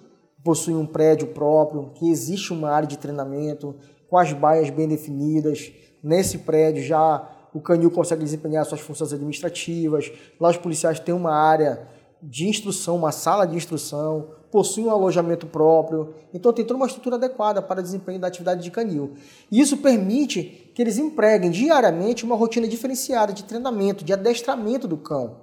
possui 0.43 0.73
um 0.73 0.85
prédio 0.85 1.27
próprio, 1.27 1.91
que 1.95 2.09
existe 2.09 2.51
uma 2.53 2.69
área 2.69 2.87
de 2.87 2.97
treinamento, 2.97 3.75
com 4.09 4.17
as 4.17 4.31
baias 4.33 4.69
bem 4.69 4.87
definidas, 4.87 5.71
Nesse 6.03 6.39
prédio 6.39 6.83
já 6.83 7.29
o 7.53 7.61
canil 7.61 7.89
consegue 7.89 8.23
desempenhar 8.23 8.65
suas 8.65 8.81
funções 8.81 9.13
administrativas. 9.13 10.11
Lá 10.39 10.49
os 10.49 10.57
policiais 10.57 10.99
têm 10.99 11.13
uma 11.13 11.33
área 11.33 11.87
de 12.21 12.47
instrução, 12.47 12.95
uma 12.95 13.11
sala 13.11 13.45
de 13.45 13.55
instrução, 13.55 14.29
possuem 14.51 14.87
um 14.87 14.91
alojamento 14.91 15.45
próprio. 15.45 16.13
Então 16.33 16.51
tem 16.51 16.65
toda 16.65 16.77
uma 16.77 16.87
estrutura 16.87 17.15
adequada 17.15 17.61
para 17.61 17.81
desempenho 17.81 18.19
da 18.19 18.27
atividade 18.27 18.63
de 18.63 18.71
canil. 18.71 19.13
E 19.51 19.59
isso 19.59 19.77
permite 19.77 20.71
que 20.73 20.81
eles 20.81 20.97
empreguem 20.97 21.51
diariamente 21.51 22.23
uma 22.23 22.35
rotina 22.35 22.67
diferenciada 22.67 23.33
de 23.33 23.43
treinamento, 23.43 24.03
de 24.03 24.13
adestramento 24.13 24.87
do 24.87 24.97
cão. 24.97 25.37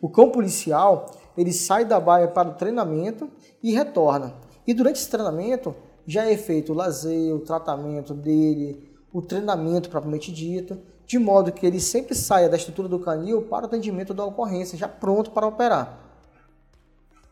O 0.00 0.08
cão 0.08 0.30
policial, 0.30 1.10
ele 1.36 1.52
sai 1.52 1.84
da 1.84 1.98
baia 1.98 2.28
para 2.28 2.48
o 2.48 2.54
treinamento 2.54 3.30
e 3.62 3.72
retorna. 3.72 4.34
E 4.66 4.74
durante 4.74 4.96
esse 4.96 5.08
treinamento 5.08 5.74
já 6.06 6.30
é 6.30 6.36
feito 6.36 6.72
o 6.72 6.76
lazer, 6.76 7.34
o 7.34 7.40
tratamento 7.40 8.14
dele, 8.14 8.85
o 9.16 9.22
treinamento 9.22 9.88
propriamente 9.88 10.30
dito, 10.30 10.78
de 11.06 11.18
modo 11.18 11.50
que 11.50 11.64
ele 11.64 11.80
sempre 11.80 12.14
saia 12.14 12.50
da 12.50 12.56
estrutura 12.58 12.86
do 12.86 12.98
canil 12.98 13.40
para 13.40 13.64
o 13.64 13.66
atendimento 13.66 14.12
da 14.12 14.22
ocorrência, 14.22 14.76
já 14.76 14.86
pronto 14.86 15.30
para 15.30 15.46
operar. 15.46 15.98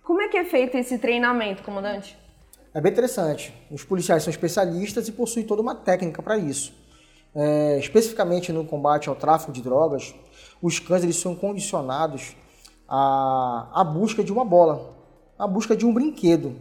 Como 0.02 0.22
é 0.22 0.28
que 0.28 0.38
é 0.38 0.46
feito 0.46 0.78
esse 0.78 0.96
treinamento, 0.96 1.62
comandante? 1.62 2.16
É 2.72 2.80
bem 2.80 2.90
interessante. 2.90 3.52
Os 3.70 3.84
policiais 3.84 4.22
são 4.22 4.30
especialistas 4.30 5.08
e 5.08 5.12
possuem 5.12 5.44
toda 5.44 5.60
uma 5.60 5.74
técnica 5.74 6.22
para 6.22 6.38
isso. 6.38 6.72
É, 7.34 7.78
especificamente 7.78 8.50
no 8.50 8.64
combate 8.64 9.10
ao 9.10 9.14
tráfico 9.14 9.52
de 9.52 9.60
drogas, 9.60 10.14
os 10.62 10.78
cães 10.78 11.02
eles 11.02 11.16
são 11.16 11.36
condicionados 11.36 12.34
à, 12.88 13.68
à 13.74 13.84
busca 13.84 14.24
de 14.24 14.32
uma 14.32 14.44
bola, 14.44 14.96
à 15.38 15.46
busca 15.46 15.76
de 15.76 15.84
um 15.84 15.92
brinquedo. 15.92 16.56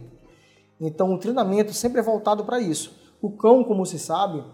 Então 0.78 1.14
o 1.14 1.18
treinamento 1.18 1.72
sempre 1.72 2.00
é 2.00 2.02
voltado 2.02 2.44
para 2.44 2.60
isso. 2.60 2.94
O 3.22 3.30
cão, 3.30 3.64
como 3.64 3.86
se 3.86 3.98
sabe, 3.98 4.44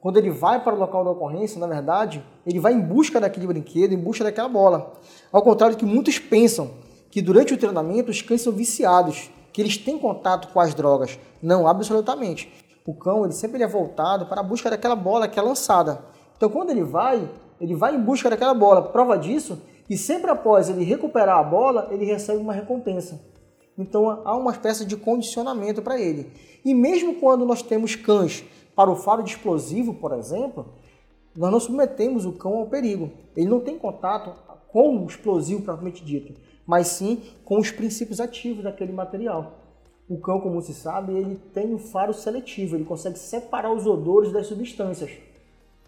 quando 0.00 0.16
ele 0.16 0.30
vai 0.30 0.62
para 0.62 0.74
o 0.74 0.78
local 0.78 1.04
da 1.04 1.10
ocorrência, 1.10 1.58
na 1.58 1.66
verdade, 1.66 2.24
ele 2.46 2.60
vai 2.60 2.72
em 2.72 2.80
busca 2.80 3.20
daquele 3.20 3.46
brinquedo, 3.46 3.92
em 3.92 3.98
busca 3.98 4.24
daquela 4.24 4.48
bola. 4.48 4.92
Ao 5.32 5.42
contrário 5.42 5.76
do 5.76 5.78
que 5.78 5.84
muitos 5.84 6.18
pensam, 6.18 6.70
que 7.10 7.20
durante 7.20 7.52
o 7.52 7.58
treinamento 7.58 8.10
os 8.10 8.22
cães 8.22 8.42
são 8.42 8.52
viciados, 8.52 9.30
que 9.52 9.60
eles 9.60 9.76
têm 9.76 9.98
contato 9.98 10.48
com 10.52 10.60
as 10.60 10.74
drogas. 10.74 11.18
Não, 11.42 11.66
absolutamente. 11.66 12.52
O 12.86 12.94
cão 12.94 13.24
ele 13.24 13.32
sempre 13.32 13.62
é 13.62 13.66
voltado 13.66 14.26
para 14.26 14.40
a 14.40 14.44
busca 14.44 14.70
daquela 14.70 14.94
bola 14.94 15.26
que 15.26 15.38
é 15.38 15.42
lançada. 15.42 16.00
Então, 16.36 16.48
quando 16.48 16.70
ele 16.70 16.84
vai, 16.84 17.28
Ele 17.60 17.74
vai 17.74 17.96
em 17.96 18.00
busca 18.00 18.30
daquela 18.30 18.54
bola. 18.54 18.82
Prova 18.82 19.18
disso, 19.18 19.60
e 19.90 19.96
sempre 19.96 20.30
após 20.30 20.68
ele 20.68 20.84
recuperar 20.84 21.38
a 21.38 21.42
bola, 21.42 21.88
ele 21.90 22.04
recebe 22.04 22.38
uma 22.38 22.52
recompensa. 22.52 23.20
Então 23.76 24.22
há 24.24 24.36
uma 24.36 24.50
espécie 24.50 24.84
de 24.84 24.96
condicionamento 24.96 25.80
para 25.80 25.98
ele. 25.98 26.30
E 26.64 26.74
mesmo 26.74 27.14
quando 27.14 27.46
nós 27.46 27.62
temos 27.62 27.94
cães 27.94 28.44
para 28.78 28.92
o 28.92 28.94
faro 28.94 29.24
de 29.24 29.30
explosivo, 29.30 29.92
por 29.92 30.12
exemplo, 30.12 30.66
nós 31.36 31.50
não 31.50 31.58
submetemos 31.58 32.24
o 32.24 32.30
cão 32.30 32.58
ao 32.58 32.66
perigo. 32.66 33.10
Ele 33.36 33.48
não 33.48 33.58
tem 33.58 33.76
contato 33.76 34.32
com 34.68 35.02
o 35.02 35.06
explosivo 35.08 35.62
propriamente 35.62 36.04
dito, 36.04 36.40
mas 36.64 36.86
sim 36.86 37.24
com 37.44 37.58
os 37.58 37.72
princípios 37.72 38.20
ativos 38.20 38.62
daquele 38.62 38.92
material. 38.92 39.54
O 40.08 40.16
cão, 40.18 40.38
como 40.38 40.62
se 40.62 40.72
sabe, 40.72 41.12
ele 41.12 41.34
tem 41.52 41.74
um 41.74 41.78
faro 41.78 42.14
seletivo, 42.14 42.76
ele 42.76 42.84
consegue 42.84 43.18
separar 43.18 43.72
os 43.72 43.84
odores 43.84 44.30
das 44.30 44.46
substâncias. 44.46 45.10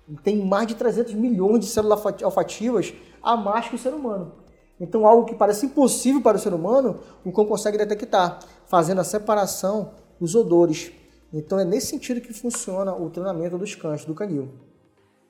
Ele 0.08 0.18
tem 0.24 0.44
mais 0.44 0.66
de 0.66 0.74
300 0.74 1.14
milhões 1.14 1.60
de 1.60 1.66
células 1.66 2.04
olfativas 2.24 2.92
a 3.22 3.36
mais 3.36 3.68
que 3.68 3.76
o 3.76 3.78
ser 3.78 3.94
humano. 3.94 4.32
Então, 4.80 5.06
algo 5.06 5.26
que 5.26 5.34
parece 5.36 5.66
impossível 5.66 6.20
para 6.20 6.38
o 6.38 6.40
ser 6.40 6.52
humano, 6.52 6.98
o 7.24 7.30
cão 7.30 7.46
consegue 7.46 7.78
detectar, 7.78 8.40
fazendo 8.66 9.00
a 9.00 9.04
separação 9.04 9.92
dos 10.18 10.34
odores. 10.34 10.90
Então, 11.32 11.58
é 11.58 11.64
nesse 11.64 11.86
sentido 11.86 12.20
que 12.20 12.32
funciona 12.32 12.94
o 12.94 13.08
treinamento 13.08 13.56
dos 13.56 13.74
cães, 13.74 14.04
do 14.04 14.14
canil. 14.14 14.48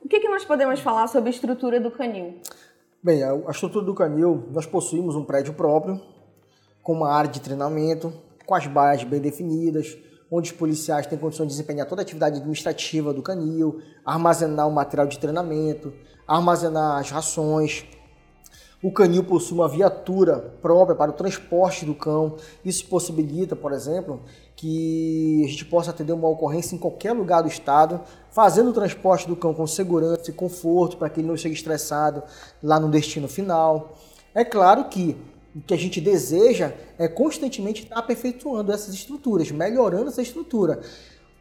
O 0.02 0.08
que, 0.08 0.18
que 0.18 0.28
nós 0.28 0.44
podemos 0.44 0.80
falar 0.80 1.06
sobre 1.08 1.28
a 1.28 1.32
estrutura 1.32 1.78
do 1.78 1.90
canil? 1.90 2.40
Bem, 3.02 3.22
a 3.22 3.50
estrutura 3.50 3.84
do 3.84 3.94
canil, 3.94 4.48
nós 4.50 4.64
possuímos 4.64 5.14
um 5.14 5.24
prédio 5.24 5.52
próprio, 5.52 6.00
com 6.82 6.94
uma 6.94 7.12
área 7.12 7.30
de 7.30 7.40
treinamento, 7.40 8.12
com 8.46 8.54
as 8.54 8.66
baias 8.66 9.04
bem 9.04 9.20
definidas, 9.20 9.96
onde 10.30 10.50
os 10.50 10.56
policiais 10.56 11.06
têm 11.06 11.18
condições 11.18 11.48
de 11.48 11.52
desempenhar 11.52 11.86
toda 11.86 12.00
a 12.00 12.04
atividade 12.04 12.38
administrativa 12.38 13.12
do 13.12 13.22
canil, 13.22 13.80
armazenar 14.04 14.66
o 14.68 14.72
material 14.72 15.06
de 15.06 15.18
treinamento, 15.18 15.92
armazenar 16.26 16.98
as 16.98 17.10
rações. 17.10 17.84
O 18.82 18.90
canil 18.90 19.22
possui 19.22 19.58
uma 19.58 19.68
viatura 19.68 20.38
própria 20.62 20.96
para 20.96 21.10
o 21.10 21.14
transporte 21.14 21.84
do 21.84 21.94
cão. 21.94 22.36
Isso 22.64 22.86
possibilita, 22.86 23.54
por 23.54 23.72
exemplo, 23.72 24.22
que 24.56 25.42
a 25.44 25.48
gente 25.48 25.66
possa 25.66 25.90
atender 25.90 26.12
uma 26.14 26.28
ocorrência 26.28 26.74
em 26.74 26.78
qualquer 26.78 27.12
lugar 27.12 27.42
do 27.42 27.48
estado, 27.48 28.00
fazendo 28.30 28.70
o 28.70 28.72
transporte 28.72 29.28
do 29.28 29.36
cão 29.36 29.52
com 29.52 29.66
segurança 29.66 30.30
e 30.30 30.32
conforto 30.32 30.96
para 30.96 31.10
que 31.10 31.20
ele 31.20 31.28
não 31.28 31.36
chegue 31.36 31.54
estressado 31.54 32.22
lá 32.62 32.80
no 32.80 32.88
destino 32.88 33.28
final. 33.28 33.98
É 34.34 34.44
claro 34.44 34.84
que 34.88 35.14
o 35.54 35.60
que 35.60 35.74
a 35.74 35.76
gente 35.76 36.00
deseja 36.00 36.72
é 36.96 37.06
constantemente 37.06 37.82
estar 37.82 37.98
aperfeiçoando 37.98 38.72
essas 38.72 38.94
estruturas, 38.94 39.50
melhorando 39.50 40.08
essa 40.08 40.22
estrutura. 40.22 40.80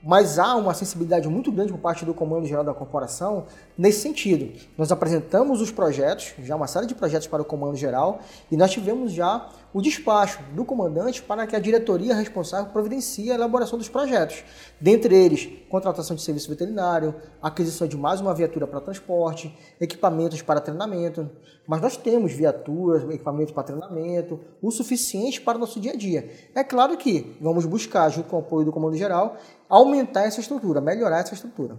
Mas 0.01 0.39
há 0.39 0.55
uma 0.55 0.73
sensibilidade 0.73 1.27
muito 1.27 1.51
grande 1.51 1.73
por 1.73 1.79
parte 1.79 2.05
do 2.05 2.13
Comando 2.13 2.47
Geral 2.47 2.63
da 2.63 2.73
Corporação 2.73 3.45
nesse 3.77 3.99
sentido. 3.99 4.57
Nós 4.77 4.91
apresentamos 4.91 5.59
os 5.59 5.71
projetos, 5.71 6.33
já 6.39 6.55
uma 6.55 6.67
série 6.67 6.85
de 6.85 6.95
projetos 6.95 7.27
para 7.27 7.41
o 7.41 7.45
Comando 7.45 7.75
Geral, 7.75 8.19
e 8.49 8.55
nós 8.55 8.71
tivemos 8.71 9.11
já 9.11 9.49
o 9.73 9.81
despacho 9.81 10.39
do 10.53 10.63
comandante 10.63 11.21
para 11.21 11.45
que 11.45 11.55
a 11.55 11.59
diretoria 11.59 12.15
responsável 12.15 12.71
providencie 12.71 13.29
a 13.31 13.35
elaboração 13.35 13.77
dos 13.77 13.89
projetos. 13.89 14.43
Dentre 14.79 15.13
eles, 15.13 15.49
contratação 15.69 16.15
de 16.15 16.21
serviço 16.21 16.49
veterinário, 16.49 17.13
aquisição 17.41 17.87
de 17.87 17.97
mais 17.97 18.21
uma 18.21 18.33
viatura 18.33 18.65
para 18.65 18.79
transporte, 18.79 19.55
equipamentos 19.79 20.41
para 20.41 20.61
treinamento. 20.61 21.29
Mas 21.67 21.81
nós 21.81 21.97
temos 21.97 22.31
viaturas, 22.31 23.03
equipamentos 23.03 23.53
para 23.53 23.63
treinamento, 23.63 24.39
o 24.61 24.71
suficiente 24.71 25.39
para 25.39 25.57
o 25.57 25.61
nosso 25.61 25.79
dia 25.79 25.91
a 25.91 25.95
dia. 25.95 26.31
É 26.55 26.63
claro 26.63 26.97
que 26.97 27.37
vamos 27.39 27.65
buscar, 27.65 28.09
junto 28.09 28.29
com 28.29 28.37
o 28.37 28.39
apoio 28.39 28.65
do 28.65 28.71
Comando 28.71 28.97
Geral, 28.97 29.37
aumentar 29.69 30.23
essa 30.23 30.39
estrutura, 30.39 30.81
melhorar 30.81 31.19
essa 31.19 31.35
estrutura. 31.35 31.77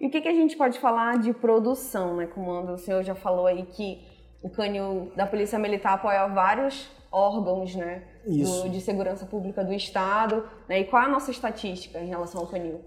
E 0.00 0.06
o 0.06 0.10
que, 0.10 0.20
que 0.20 0.28
a 0.28 0.32
gente 0.32 0.56
pode 0.56 0.78
falar 0.80 1.18
de 1.18 1.32
produção, 1.32 2.16
né, 2.16 2.26
Comando? 2.26 2.72
O 2.72 2.78
senhor 2.78 3.02
já 3.04 3.14
falou 3.14 3.46
aí 3.46 3.64
que 3.64 4.02
o 4.42 4.50
canil 4.50 5.12
da 5.16 5.26
Polícia 5.26 5.58
Militar 5.58 5.94
apoia 5.94 6.26
vários 6.26 6.90
órgãos 7.10 7.74
né, 7.76 8.02
do, 8.26 8.68
de 8.68 8.80
segurança 8.80 9.24
pública 9.24 9.64
do 9.64 9.72
Estado. 9.72 10.44
Né, 10.68 10.80
e 10.80 10.84
qual 10.84 11.02
é 11.02 11.06
a 11.06 11.08
nossa 11.08 11.30
estatística 11.30 12.00
em 12.00 12.08
relação 12.08 12.40
ao 12.40 12.48
canil? 12.48 12.80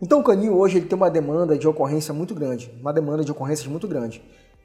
Então 0.00 0.20
o 0.20 0.24
canil 0.24 0.56
hoje 0.56 0.78
ele 0.78 0.86
tem 0.86 0.96
uma 0.96 1.10
demanda 1.10 1.58
de 1.58 1.66
ocorrência 1.66 2.14
muito 2.14 2.34
grande, 2.34 2.72
uma 2.80 2.92
demanda 2.92 3.24
de 3.24 3.32
ocorrências 3.32 3.66
muito 3.66 3.88
grande. 3.88 4.22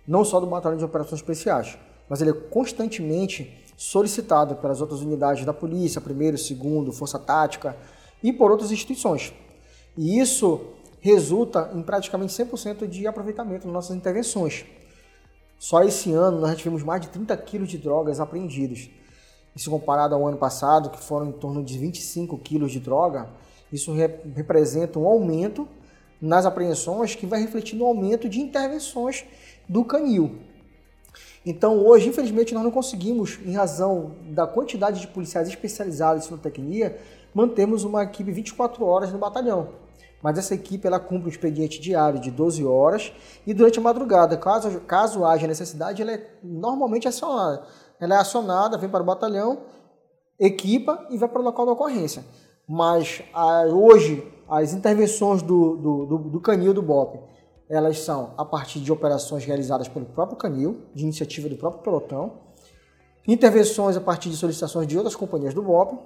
Não 0.08 0.24
só 0.24 0.40
do 0.40 0.46
Batalhão 0.46 0.78
de 0.78 0.86
Operações 0.86 1.22
Especiais, 1.22 1.78
mas 2.08 2.22
ele 2.22 2.32
é 2.32 2.34
constantemente 2.34 3.58
solicitado 3.76 4.56
pelas 4.56 4.82
outras 4.82 5.02
unidades 5.02 5.44
da 5.46 5.54
polícia, 5.54 6.00
primeiro, 6.00 6.38
segundo, 6.38 6.92
força 6.92 7.18
tática 7.18 7.76
e 8.24 8.32
por 8.32 8.52
outras 8.52 8.72
instituições. 8.72 9.34
E 9.98 10.20
isso 10.20 10.62
resulta 11.00 11.72
em 11.74 11.82
praticamente 11.82 12.34
100% 12.34 12.88
de 12.88 13.08
aproveitamento 13.08 13.66
nas 13.66 13.74
nossas 13.74 13.96
intervenções. 13.96 14.66
Só 15.58 15.84
esse 15.84 16.12
ano 16.12 16.40
nós 16.40 16.58
tivemos 16.58 16.84
mais 16.84 17.02
de 17.02 17.10
30 17.10 17.36
quilos 17.38 17.70
de 17.70 17.78
drogas 17.78 18.20
apreendidos. 18.20 18.90
Isso 19.56 19.70
comparado 19.70 20.16
ao 20.16 20.26
ano 20.28 20.38
passado, 20.38 20.90
que 20.90 21.00
foram 21.00 21.30
em 21.30 21.32
torno 21.34 21.64
de 21.64 21.78
25 21.78 22.38
quilos 22.38 22.72
de 22.72 22.80
droga, 22.80 23.30
isso 23.72 23.94
representa 24.36 25.00
um 25.00 25.08
aumento 25.08 25.68
nas 26.22 26.46
apreensões 26.46 27.16
que 27.16 27.26
vai 27.26 27.42
refletir 27.42 27.76
no 27.76 27.86
aumento 27.86 28.30
de 28.30 28.40
intervenções 28.40 29.26
do 29.68 29.84
canil. 29.84 30.38
Então, 31.44 31.80
hoje, 31.84 32.08
infelizmente, 32.08 32.54
nós 32.54 32.64
não 32.64 32.70
conseguimos, 32.70 33.40
em 33.44 33.54
razão 33.54 34.16
da 34.30 34.46
quantidade 34.46 35.02
de 35.02 35.08
policiais 35.08 35.48
especializados 35.48 36.24
em 36.24 36.28
filotecnia, 36.28 37.00
mantemos 37.34 37.84
uma 37.84 38.04
equipe 38.04 38.32
24 38.32 38.84
horas 38.86 39.12
no 39.12 39.20
batalhão 39.20 39.82
mas 40.22 40.38
essa 40.38 40.54
equipe 40.54 40.86
ela 40.86 41.00
cumpre 41.00 41.28
um 41.28 41.32
expediente 41.32 41.80
diário 41.82 42.20
de 42.20 42.30
12 42.30 42.64
horas 42.66 43.12
e 43.46 43.54
durante 43.54 43.80
a 43.80 43.82
madrugada, 43.82 44.38
caso, 44.38 44.80
caso 44.82 45.26
haja 45.26 45.48
necessidade, 45.48 46.02
ela 46.02 46.12
é 46.12 46.30
normalmente 46.44 47.08
acionada. 47.08 47.64
Ela 48.00 48.16
é 48.16 48.18
acionada, 48.18 48.78
vem 48.78 48.90
para 48.90 49.02
o 49.02 49.06
batalhão, 49.06 49.64
equipa 50.40 51.08
e 51.10 51.18
vai 51.18 51.28
para 51.28 51.42
o 51.42 51.44
local 51.44 51.66
da 51.66 51.72
ocorrência. 51.72 52.24
Mas 52.68 53.24
a, 53.34 53.64
hoje, 53.66 54.24
as 54.48 54.74
intervenções 54.74 55.42
do, 55.42 55.76
do, 55.78 56.06
do, 56.06 56.18
do 56.30 56.40
canil 56.40 56.74
do 56.74 56.82
BOP, 56.82 57.20
elas 57.68 58.00
são 58.00 58.34
a 58.38 58.46
partir 58.46 58.80
de 58.80 58.92
operações 58.92 59.44
realizadas 59.46 59.88
pelo 59.88 60.06
próprio 60.06 60.38
canil, 60.38 60.84
de 60.94 61.04
iniciativa 61.04 61.50
do 61.50 61.56
próprio 61.56 61.82
pelotão, 61.82 62.34
intervenções 63.28 63.96
a 63.98 64.02
partir 64.02 64.30
de 64.30 64.36
solicitações 64.36 64.88
de 64.88 64.98
outras 64.98 65.16
companhias 65.16 65.54
do 65.54 65.64
BOP, 65.64 65.98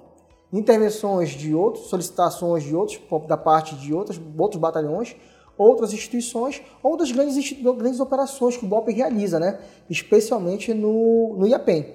intervenções 0.52 1.30
de 1.30 1.54
outros, 1.54 1.86
solicitações 1.86 2.64
de 2.64 2.74
outros, 2.74 3.00
da 3.26 3.36
parte 3.36 3.74
de 3.76 3.92
outros, 3.92 4.20
outros 4.38 4.60
batalhões, 4.60 5.16
outras 5.58 5.92
instituições, 5.92 6.62
ou 6.82 6.96
das 6.96 7.10
grandes, 7.10 7.52
grandes 7.52 8.00
operações 8.00 8.56
que 8.56 8.64
o 8.64 8.68
BOP 8.68 8.88
realiza, 8.92 9.38
né? 9.40 9.58
especialmente 9.88 10.72
no, 10.74 11.34
no 11.36 11.46
IAPEM, 11.46 11.94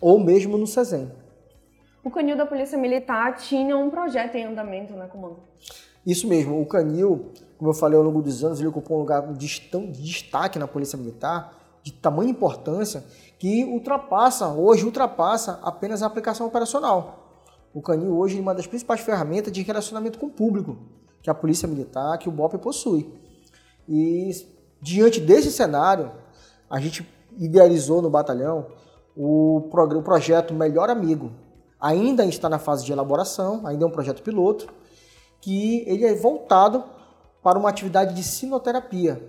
ou 0.00 0.18
mesmo 0.18 0.58
no 0.58 0.66
CESEM. 0.66 1.10
O 2.04 2.10
Canil 2.10 2.36
da 2.36 2.44
Polícia 2.44 2.76
Militar 2.76 3.36
tinha 3.36 3.76
um 3.76 3.88
projeto 3.88 4.34
em 4.34 4.44
andamento, 4.44 4.92
né, 4.92 5.06
Comando? 5.06 5.38
Isso 6.06 6.28
mesmo, 6.28 6.60
o 6.60 6.66
Canil, 6.66 7.32
como 7.56 7.70
eu 7.70 7.74
falei 7.74 7.96
ao 7.96 8.04
longo 8.04 8.20
dos 8.20 8.44
anos, 8.44 8.60
ele 8.60 8.68
ocupou 8.68 8.98
um 8.98 9.00
lugar 9.00 9.32
de 9.32 9.60
destaque 10.02 10.58
na 10.58 10.68
Polícia 10.68 10.98
Militar, 10.98 11.58
de 11.82 11.92
tamanha 11.92 12.30
importância, 12.30 13.02
que 13.38 13.64
ultrapassa, 13.64 14.48
hoje 14.48 14.84
ultrapassa 14.84 15.58
apenas 15.62 16.02
a 16.02 16.06
aplicação 16.06 16.46
operacional. 16.46 17.23
O 17.74 17.82
canil 17.82 18.16
hoje 18.16 18.38
é 18.38 18.40
uma 18.40 18.54
das 18.54 18.68
principais 18.68 19.00
ferramentas 19.00 19.52
de 19.52 19.60
relacionamento 19.62 20.16
com 20.16 20.26
o 20.26 20.30
público 20.30 20.78
que 21.20 21.28
a 21.28 21.34
Polícia 21.34 21.66
Militar, 21.66 22.16
que 22.18 22.28
o 22.28 22.32
BOP 22.32 22.56
possui. 22.58 23.12
E 23.88 24.30
diante 24.80 25.20
desse 25.20 25.50
cenário, 25.50 26.12
a 26.70 26.78
gente 26.78 27.04
idealizou 27.36 28.00
no 28.00 28.08
batalhão 28.08 28.68
o, 29.16 29.56
o 29.56 30.02
projeto 30.02 30.54
Melhor 30.54 30.88
Amigo. 30.88 31.32
Ainda 31.80 32.24
está 32.24 32.48
na 32.48 32.60
fase 32.60 32.84
de 32.84 32.92
elaboração, 32.92 33.66
ainda 33.66 33.84
é 33.84 33.88
um 33.88 33.90
projeto 33.90 34.22
piloto, 34.22 34.68
que 35.40 35.82
ele 35.88 36.04
é 36.04 36.14
voltado 36.14 36.84
para 37.42 37.58
uma 37.58 37.68
atividade 37.68 38.14
de 38.14 38.22
sinoterapia, 38.22 39.20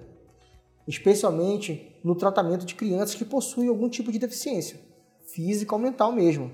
especialmente 0.88 2.00
no 2.04 2.14
tratamento 2.14 2.64
de 2.64 2.76
crianças 2.76 3.16
que 3.16 3.26
possuem 3.26 3.70
algum 3.70 3.90
tipo 3.90 4.12
de 4.12 4.20
deficiência, 4.20 4.80
física 5.34 5.74
ou 5.74 5.82
mental 5.82 6.12
mesmo. 6.12 6.52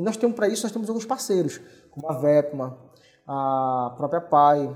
E 0.00 0.02
nós 0.02 0.16
temos 0.16 0.34
para 0.34 0.48
isso, 0.48 0.62
nós 0.62 0.72
temos 0.72 0.88
alguns 0.88 1.04
parceiros, 1.04 1.60
como 1.90 2.08
a 2.08 2.14
VEPMA, 2.14 2.74
a 3.26 3.92
própria 3.98 4.20
PAI. 4.20 4.74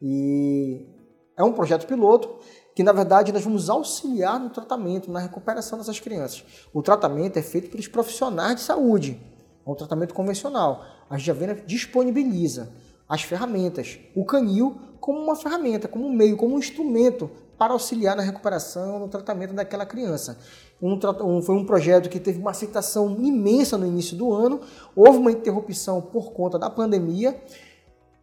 E 0.00 0.86
é 1.36 1.44
um 1.44 1.52
projeto 1.52 1.86
piloto 1.86 2.38
que, 2.74 2.82
na 2.82 2.92
verdade, 2.92 3.32
nós 3.32 3.44
vamos 3.44 3.68
auxiliar 3.68 4.40
no 4.40 4.48
tratamento, 4.48 5.10
na 5.10 5.20
recuperação 5.20 5.76
dessas 5.76 6.00
crianças. 6.00 6.42
O 6.72 6.82
tratamento 6.82 7.38
é 7.38 7.42
feito 7.42 7.68
pelos 7.68 7.86
profissionais 7.86 8.56
de 8.56 8.62
saúde. 8.62 9.20
É 9.66 9.70
um 9.70 9.74
tratamento 9.74 10.14
convencional. 10.14 10.82
A 11.10 11.18
já 11.18 11.34
disponibiliza 11.66 12.72
as 13.06 13.22
ferramentas, 13.22 13.98
o 14.16 14.24
canil 14.24 14.80
como 14.98 15.18
uma 15.18 15.36
ferramenta, 15.36 15.86
como 15.86 16.06
um 16.06 16.12
meio, 16.12 16.36
como 16.36 16.54
um 16.54 16.58
instrumento 16.58 17.30
para 17.58 17.72
auxiliar 17.72 18.16
na 18.16 18.22
recuperação, 18.22 18.98
no 18.98 19.08
tratamento 19.08 19.54
daquela 19.54 19.86
criança. 19.86 20.38
Um, 20.80 20.98
um, 21.22 21.42
foi 21.42 21.54
um 21.54 21.64
projeto 21.64 22.08
que 22.08 22.20
teve 22.20 22.38
uma 22.38 22.50
aceitação 22.50 23.16
imensa 23.18 23.78
no 23.78 23.86
início 23.86 24.16
do 24.16 24.32
ano, 24.32 24.60
houve 24.94 25.18
uma 25.18 25.32
interrupção 25.32 26.00
por 26.00 26.32
conta 26.32 26.58
da 26.58 26.68
pandemia. 26.68 27.40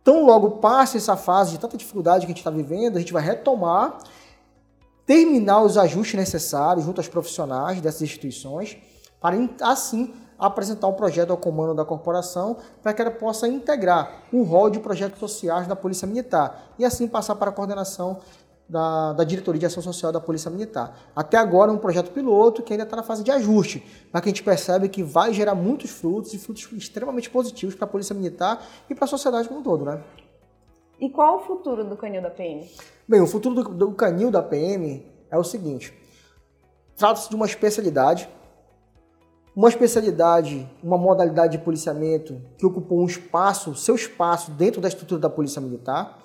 Tão 0.03 0.25
logo 0.25 0.51
passe 0.57 0.97
essa 0.97 1.15
fase 1.15 1.51
de 1.51 1.59
tanta 1.59 1.77
dificuldade 1.77 2.25
que 2.25 2.31
a 2.31 2.35
gente 2.35 2.39
está 2.39 2.51
vivendo, 2.51 2.97
a 2.97 2.99
gente 2.99 3.13
vai 3.13 3.23
retomar 3.23 3.97
terminar 5.05 5.61
os 5.61 5.77
ajustes 5.77 6.17
necessários 6.17 6.85
junto 6.85 6.99
aos 6.99 7.07
profissionais 7.07 7.81
dessas 7.81 8.03
instituições, 8.03 8.77
para 9.19 9.37
assim 9.61 10.13
apresentar 10.37 10.87
o 10.87 10.93
projeto 10.93 11.31
ao 11.31 11.37
comando 11.37 11.73
da 11.73 11.85
corporação 11.85 12.57
para 12.81 12.93
que 12.93 13.01
ela 13.01 13.11
possa 13.11 13.47
integrar 13.47 14.23
o 14.31 14.43
rol 14.43 14.69
de 14.69 14.79
projetos 14.79 15.19
sociais 15.19 15.67
da 15.67 15.75
Polícia 15.75 16.07
Militar 16.07 16.73
e 16.77 16.83
assim 16.83 17.07
passar 17.07 17.35
para 17.35 17.49
a 17.49 17.53
coordenação 17.53 18.19
da, 18.67 19.13
da, 19.13 19.23
Diretoria 19.23 19.59
de 19.59 19.65
Ação 19.65 19.83
Social 19.83 20.11
da 20.11 20.19
Polícia 20.19 20.49
Militar. 20.49 20.97
Até 21.15 21.37
agora 21.37 21.71
é 21.71 21.73
um 21.73 21.77
projeto 21.77 22.11
piloto 22.11 22.63
que 22.63 22.73
ainda 22.73 22.83
está 22.83 22.95
na 22.95 23.03
fase 23.03 23.23
de 23.23 23.31
ajuste, 23.31 23.83
mas 24.11 24.21
que 24.21 24.29
a 24.29 24.31
gente 24.31 24.43
percebe 24.43 24.89
que 24.89 25.03
vai 25.03 25.33
gerar 25.33 25.55
muitos 25.55 25.91
frutos 25.91 26.33
e 26.33 26.37
frutos 26.37 26.71
extremamente 26.73 27.29
positivos 27.29 27.75
para 27.75 27.85
a 27.85 27.89
Polícia 27.89 28.15
Militar 28.15 28.65
e 28.89 28.95
para 28.95 29.05
a 29.05 29.07
sociedade 29.07 29.47
como 29.47 29.59
um 29.59 29.63
todo, 29.63 29.85
né? 29.85 30.01
E 30.99 31.09
qual 31.09 31.37
o 31.37 31.39
futuro 31.39 31.83
do 31.83 31.97
canil 31.97 32.21
da 32.21 32.29
PM? 32.29 32.69
Bem, 33.07 33.21
o 33.21 33.27
futuro 33.27 33.55
do, 33.55 33.63
do 33.63 33.91
canil 33.91 34.31
da 34.31 34.41
PM 34.41 35.05
é 35.29 35.37
o 35.37 35.43
seguinte: 35.43 35.93
trata-se 36.95 37.29
de 37.29 37.35
uma 37.35 37.45
especialidade, 37.45 38.29
uma 39.55 39.69
especialidade, 39.69 40.69
uma 40.81 40.97
modalidade 40.97 41.57
de 41.57 41.63
policiamento 41.63 42.41
que 42.57 42.65
ocupou 42.65 43.01
um 43.01 43.05
espaço, 43.05 43.75
seu 43.75 43.95
espaço 43.95 44.51
dentro 44.51 44.79
da 44.79 44.87
estrutura 44.87 45.19
da 45.19 45.29
Polícia 45.29 45.61
Militar, 45.61 46.19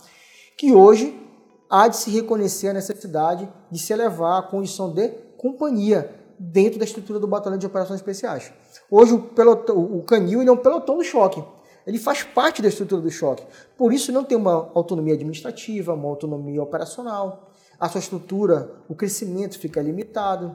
que 0.57 0.73
hoje 0.73 1.28
há 1.69 1.89
de 1.89 1.97
se 1.97 2.11
reconhecer 2.11 2.69
a 2.69 2.73
necessidade 2.73 3.49
de 3.71 3.79
se 3.79 3.93
elevar 3.93 4.39
à 4.39 4.43
condição 4.43 4.93
de 4.93 5.09
companhia 5.37 6.15
dentro 6.39 6.79
da 6.79 6.85
estrutura 6.85 7.19
do 7.19 7.27
Batalhão 7.27 7.59
de 7.59 7.67
Operações 7.67 8.01
Especiais. 8.01 8.53
Hoje 8.91 9.13
o, 9.13 9.21
pelotão, 9.21 9.77
o 9.77 10.03
canil 10.03 10.41
é 10.43 10.51
um 10.51 10.57
pelotão 10.57 10.97
do 10.97 11.05
choque. 11.05 11.43
Ele 11.87 11.99
faz 11.99 12.23
parte 12.23 12.61
da 12.61 12.69
estrutura 12.69 13.01
do 13.01 13.11
choque. 13.11 13.45
Por 13.77 13.93
isso 13.93 14.13
não 14.13 14.23
tem 14.23 14.37
uma 14.37 14.71
autonomia 14.75 15.15
administrativa, 15.15 15.95
uma 15.95 16.09
autonomia 16.09 16.63
operacional. 16.63 17.51
A 17.81 17.89
sua 17.89 17.99
estrutura, 17.99 18.71
o 18.89 18.95
crescimento 18.95 19.59
fica 19.59 19.81
limitado. 19.81 20.55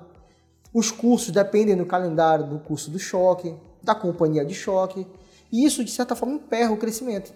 Os 0.74 0.92
cursos 0.92 1.32
dependem 1.32 1.76
do 1.76 1.86
calendário 1.86 2.48
do 2.48 2.60
curso 2.60 2.92
do 2.92 3.00
choque, 3.00 3.56
da 3.82 3.96
companhia 3.96 4.46
de 4.46 4.54
choque. 4.54 5.08
E 5.52 5.66
isso, 5.66 5.84
de 5.84 5.92
certa 5.92 6.16
forma, 6.16 6.36
emperra 6.36 6.72
o 6.72 6.78
crescimento 6.78 7.34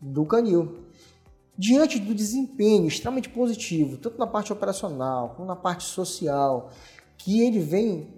do 0.00 0.24
canil. 0.24 0.84
Diante 1.56 1.98
do 2.00 2.14
desempenho 2.14 2.88
extremamente 2.88 3.28
positivo, 3.28 3.96
tanto 3.96 4.18
na 4.18 4.26
parte 4.26 4.52
operacional 4.52 5.34
como 5.36 5.46
na 5.46 5.54
parte 5.54 5.84
social, 5.84 6.70
que 7.16 7.40
ele 7.40 7.60
vem, 7.60 8.08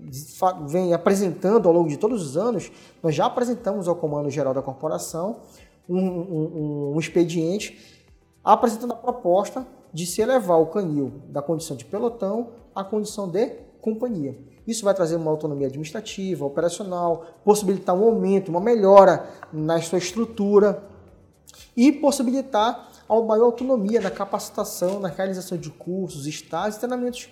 vem 0.67 0.95
apresentando 0.95 1.69
ao 1.69 1.75
longo 1.75 1.89
de 1.89 1.97
todos 1.97 2.23
os 2.23 2.37
anos, 2.37 2.73
nós 3.03 3.15
já 3.15 3.27
apresentamos 3.27 3.89
ao 3.89 3.97
Comando 3.97 4.31
Geral 4.31 4.55
da 4.55 4.63
Corporação 4.63 5.41
um, 5.89 5.99
um, 5.99 6.93
um 6.95 6.99
expediente 6.99 8.03
apresentando 8.43 8.93
a 8.93 8.97
proposta 8.97 9.67
de 9.93 10.07
se 10.07 10.23
elevar 10.23 10.61
o 10.61 10.67
canil 10.67 11.13
da 11.29 11.43
condição 11.43 11.77
de 11.77 11.85
pelotão 11.85 12.51
à 12.75 12.83
condição 12.83 13.29
de 13.29 13.47
companhia. 13.81 14.37
Isso 14.67 14.85
vai 14.85 14.95
trazer 14.95 15.17
uma 15.17 15.31
autonomia 15.31 15.69
administrativa, 15.69 16.45
operacional, 16.45 17.27
possibilitar 17.45 17.95
um 17.95 18.05
aumento, 18.05 18.49
uma 18.49 18.61
melhora 18.61 19.29
na 19.53 19.81
sua 19.81 19.99
estrutura 19.99 20.83
e 21.77 21.93
possibilitar 21.93 22.91
a 23.09 23.21
maior 23.21 23.47
autonomia 23.47 24.01
na 24.01 24.11
capacitação, 24.11 25.01
na 25.01 25.09
realização 25.09 25.57
de 25.57 25.71
cursos, 25.71 26.27
estágios 26.27 26.77
e 26.77 26.81
treinamentos 26.81 27.29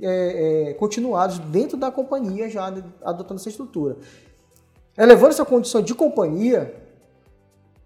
é, 0.00 0.70
é, 0.70 0.74
continuados 0.74 1.38
dentro 1.38 1.76
da 1.76 1.90
companhia, 1.90 2.48
já 2.48 2.66
adotando 3.02 3.40
essa 3.40 3.48
estrutura. 3.48 3.96
Elevando 4.96 5.30
essa 5.30 5.44
condição 5.44 5.82
de 5.82 5.94
companhia, 5.94 6.74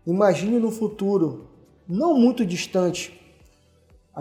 imagine 0.07 0.59
no 0.59 0.71
futuro, 0.71 1.49
não 1.89 2.15
muito 2.15 2.45
distante, 2.45 3.18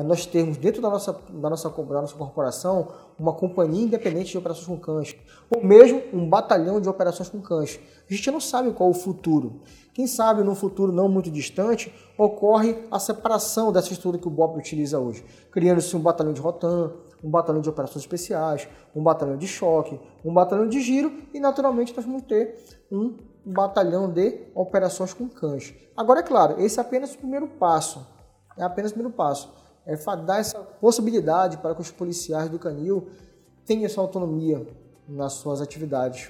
nós 0.03 0.25
termos 0.25 0.57
dentro 0.57 0.81
da 0.81 0.89
nossa, 0.89 1.11
da, 1.11 1.49
nossa, 1.49 1.69
da 1.69 2.01
nossa 2.01 2.15
corporação 2.15 2.89
uma 3.17 3.33
companhia 3.33 3.83
independente 3.83 4.31
de 4.31 4.37
operações 4.37 4.67
com 4.67 4.77
cães, 4.77 5.15
ou 5.49 5.63
mesmo 5.63 6.03
um 6.13 6.29
batalhão 6.29 6.79
de 6.79 6.87
operações 6.87 7.29
com 7.29 7.41
cães. 7.41 7.79
A 8.07 8.13
gente 8.13 8.29
não 8.29 8.39
sabe 8.39 8.71
qual 8.73 8.89
o 8.89 8.93
futuro. 8.93 9.61
Quem 9.93 10.05
sabe 10.05 10.43
no 10.43 10.53
futuro 10.53 10.91
não 10.91 11.09
muito 11.09 11.31
distante 11.31 11.91
ocorre 12.15 12.77
a 12.91 12.99
separação 12.99 13.71
dessa 13.71 13.87
estrutura 13.87 14.19
que 14.19 14.27
o 14.27 14.31
BOP 14.31 14.57
utiliza 14.57 14.99
hoje, 14.99 15.25
criando-se 15.51 15.95
um 15.95 15.99
batalhão 15.99 16.31
de 16.33 16.41
rotan, 16.41 16.91
um 17.23 17.31
batalhão 17.31 17.61
de 17.61 17.69
operações 17.69 18.03
especiais, 18.03 18.67
um 18.95 19.01
batalhão 19.01 19.35
de 19.35 19.47
choque, 19.47 19.99
um 20.23 20.31
batalhão 20.31 20.67
de 20.67 20.79
giro 20.79 21.11
e 21.33 21.39
naturalmente 21.39 21.95
nós 21.95 22.05
vamos 22.05 22.21
ter 22.21 22.55
um 22.91 23.17
batalhão 23.43 24.11
de 24.11 24.43
operações 24.53 25.11
com 25.11 25.27
cães. 25.27 25.73
Agora 25.95 26.19
é 26.19 26.23
claro, 26.23 26.61
esse 26.61 26.77
é 26.77 26.81
apenas 26.81 27.15
o 27.15 27.17
primeiro 27.17 27.47
passo. 27.47 28.05
É 28.55 28.63
apenas 28.63 28.91
o 28.91 28.93
primeiro 28.93 29.15
passo 29.15 29.66
é, 29.87 29.95
dar 30.17 30.39
essa 30.39 30.59
possibilidade 30.59 31.57
para 31.57 31.73
que 31.73 31.81
os 31.81 31.89
policiais 31.89 32.49
do 32.49 32.59
Canil 32.59 33.07
tenham 33.65 33.85
essa 33.85 34.01
autonomia 34.01 34.67
nas 35.07 35.33
suas 35.33 35.61
atividades. 35.61 36.29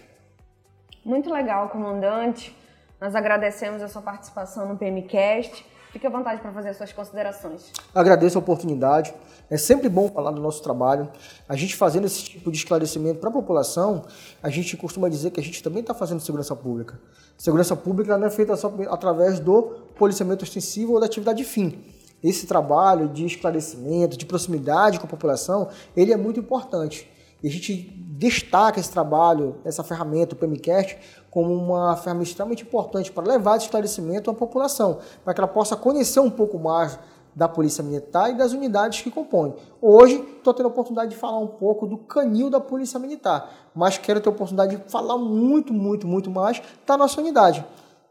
Muito 1.04 1.32
legal, 1.32 1.70
comandante. 1.70 2.56
Nós 3.02 3.16
agradecemos 3.16 3.82
a 3.82 3.88
sua 3.88 4.02
participação 4.02 4.68
no 4.68 4.78
PMCast. 4.78 5.66
Fique 5.92 6.06
à 6.06 6.10
vontade 6.10 6.42
para 6.42 6.52
fazer 6.52 6.70
as 6.70 6.78
suas 6.78 6.92
considerações. 6.94 7.72
Agradeço 7.96 8.38
a 8.38 8.42
oportunidade. 8.42 9.14
É 9.50 9.58
sempre 9.58 9.88
bom 9.88 10.10
falar 10.10 10.32
do 10.32 10.42
nosso 10.42 10.62
trabalho. 10.62 11.10
A 11.48 11.56
gente 11.56 11.76
fazendo 11.76 12.06
esse 12.06 12.24
tipo 12.24 12.52
de 12.52 12.58
esclarecimento 12.58 13.20
para 13.20 13.30
a 13.30 13.34
população, 13.34 14.04
a 14.44 14.50
gente 14.50 14.76
costuma 14.76 15.10
dizer 15.10 15.32
que 15.32 15.40
a 15.40 15.44
gente 15.44 15.64
também 15.64 15.82
está 15.82 15.94
fazendo 15.94 16.20
segurança 16.20 16.56
pública. 16.56 17.00
Segurança 17.38 17.76
pública 17.76 18.18
não 18.18 18.28
é 18.28 18.30
feita 18.30 18.56
só 18.56 18.72
através 18.90 19.40
do 19.40 19.64
policiamento 19.98 20.44
ostensivo 20.44 20.94
ou 20.94 21.00
da 21.00 21.06
atividade 21.06 21.44
fim 21.44 21.97
esse 22.24 22.48
trabalho 22.48 23.08
de 23.08 23.26
esclarecimento, 23.26 24.18
de 24.18 24.26
proximidade 24.26 25.00
com 25.00 25.06
a 25.06 25.10
população, 25.10 25.70
ele 25.96 26.12
é 26.12 26.18
muito 26.18 26.40
importante. 26.40 27.10
E 27.44 27.48
a 27.48 27.52
gente 27.52 27.74
destaca 28.18 28.80
esse 28.80 28.92
trabalho, 28.92 29.58
essa 29.64 29.84
ferramenta, 29.84 30.34
o 30.34 30.38
PMCast, 30.38 30.98
como 31.30 31.54
uma 31.54 31.96
ferramenta 31.96 32.30
extremamente 32.30 32.64
importante 32.64 33.12
para 33.12 33.28
levar 33.28 33.58
esse 33.58 33.66
esclarecimento 33.66 34.32
à 34.32 34.34
população, 34.34 35.00
para 35.24 35.34
que 35.34 35.40
ela 35.40 35.48
possa 35.48 35.76
conhecer 35.76 36.20
um 36.20 36.32
pouco 36.32 36.58
mais 36.58 36.98
da 37.36 37.48
Polícia 37.48 37.84
Militar 37.84 38.32
e 38.32 38.34
das 38.34 38.52
unidades 38.54 39.02
que 39.02 39.12
compõem. 39.12 39.54
Hoje, 39.80 40.16
estou 40.38 40.52
tendo 40.56 40.66
a 40.66 40.70
oportunidade 40.70 41.12
de 41.12 41.16
falar 41.16 41.38
um 41.38 41.46
pouco 41.46 41.86
do 41.86 41.96
canil 41.96 42.50
da 42.50 42.60
Polícia 42.60 43.00
Militar, 43.00 43.52
mas 43.76 44.00
quero 44.00 44.20
ter 44.20 44.28
a 44.28 44.32
oportunidade 44.32 44.76
de 44.76 44.92
falar 44.92 45.20
muito, 45.20 45.72
muito, 45.72 46.08
muito 46.08 46.32
mais 46.32 46.60
da 46.88 46.98
nossa 46.98 47.22
unidade. 47.22 47.64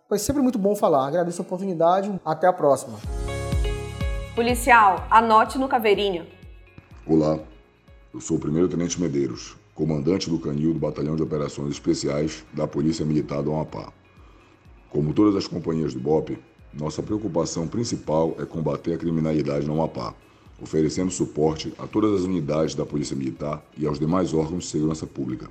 Foi 0.08 0.20
sempre 0.20 0.40
muito 0.40 0.60
bom 0.60 0.76
falar. 0.76 1.08
Agradeço 1.08 1.42
a 1.42 1.44
oportunidade. 1.44 2.20
Até 2.24 2.46
a 2.46 2.52
próxima. 2.52 3.15
Policial, 4.36 5.06
anote 5.10 5.56
no 5.56 5.66
caveirinho. 5.66 6.26
Olá, 7.06 7.40
eu 8.12 8.20
sou 8.20 8.36
o 8.36 8.40
primeiro 8.40 8.68
tenente 8.68 9.00
Medeiros, 9.00 9.56
comandante 9.74 10.28
do 10.28 10.38
canil 10.38 10.74
do 10.74 10.78
Batalhão 10.78 11.16
de 11.16 11.22
Operações 11.22 11.70
Especiais 11.70 12.44
da 12.52 12.66
Polícia 12.66 13.02
Militar 13.02 13.42
do 13.42 13.50
Amapá. 13.50 13.90
Como 14.90 15.14
todas 15.14 15.34
as 15.36 15.48
companhias 15.48 15.94
do 15.94 16.00
BOP, 16.00 16.38
nossa 16.74 17.02
preocupação 17.02 17.66
principal 17.66 18.36
é 18.38 18.44
combater 18.44 18.92
a 18.92 18.98
criminalidade 18.98 19.66
no 19.66 19.72
Amapá, 19.72 20.14
oferecendo 20.60 21.10
suporte 21.10 21.72
a 21.78 21.86
todas 21.86 22.20
as 22.20 22.26
unidades 22.26 22.74
da 22.74 22.84
Polícia 22.84 23.16
Militar 23.16 23.64
e 23.74 23.86
aos 23.86 23.98
demais 23.98 24.34
órgãos 24.34 24.64
de 24.64 24.70
segurança 24.70 25.06
pública. 25.06 25.48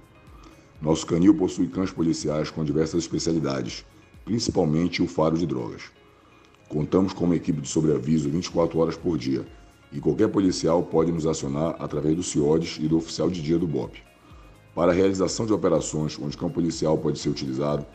Nosso 0.80 1.08
canil 1.08 1.34
possui 1.34 1.70
cães 1.70 1.90
policiais 1.90 2.52
com 2.52 2.64
diversas 2.64 3.02
especialidades, 3.02 3.84
principalmente 4.24 5.02
o 5.02 5.08
faro 5.08 5.36
de 5.36 5.48
drogas. 5.48 5.82
Contamos 6.68 7.14
com 7.14 7.26
uma 7.26 7.36
equipe 7.36 7.62
de 7.62 7.68
sobreaviso 7.68 8.30
24 8.30 8.80
horas 8.80 8.98
por 8.98 9.18
dia 9.18 9.46
e 9.92 10.00
qualquer 10.00 10.28
policial 10.28 10.82
pode 10.82 11.12
nos 11.12 11.28
acionar 11.28 11.76
através 11.80 12.16
do 12.16 12.24
CIODES 12.24 12.80
e 12.82 12.88
do 12.88 12.98
oficial 12.98 13.30
de 13.30 13.42
dia 13.42 13.58
do 13.58 13.68
BOP. 13.68 14.02
Para 14.74 14.92
a 14.92 14.96
realização 14.96 15.46
de 15.46 15.54
operações 15.54 16.18
onde 16.20 16.36
cão 16.36 16.50
policial 16.50 16.98
pode 16.98 17.20
ser 17.20 17.30
utilizado, 17.30 17.86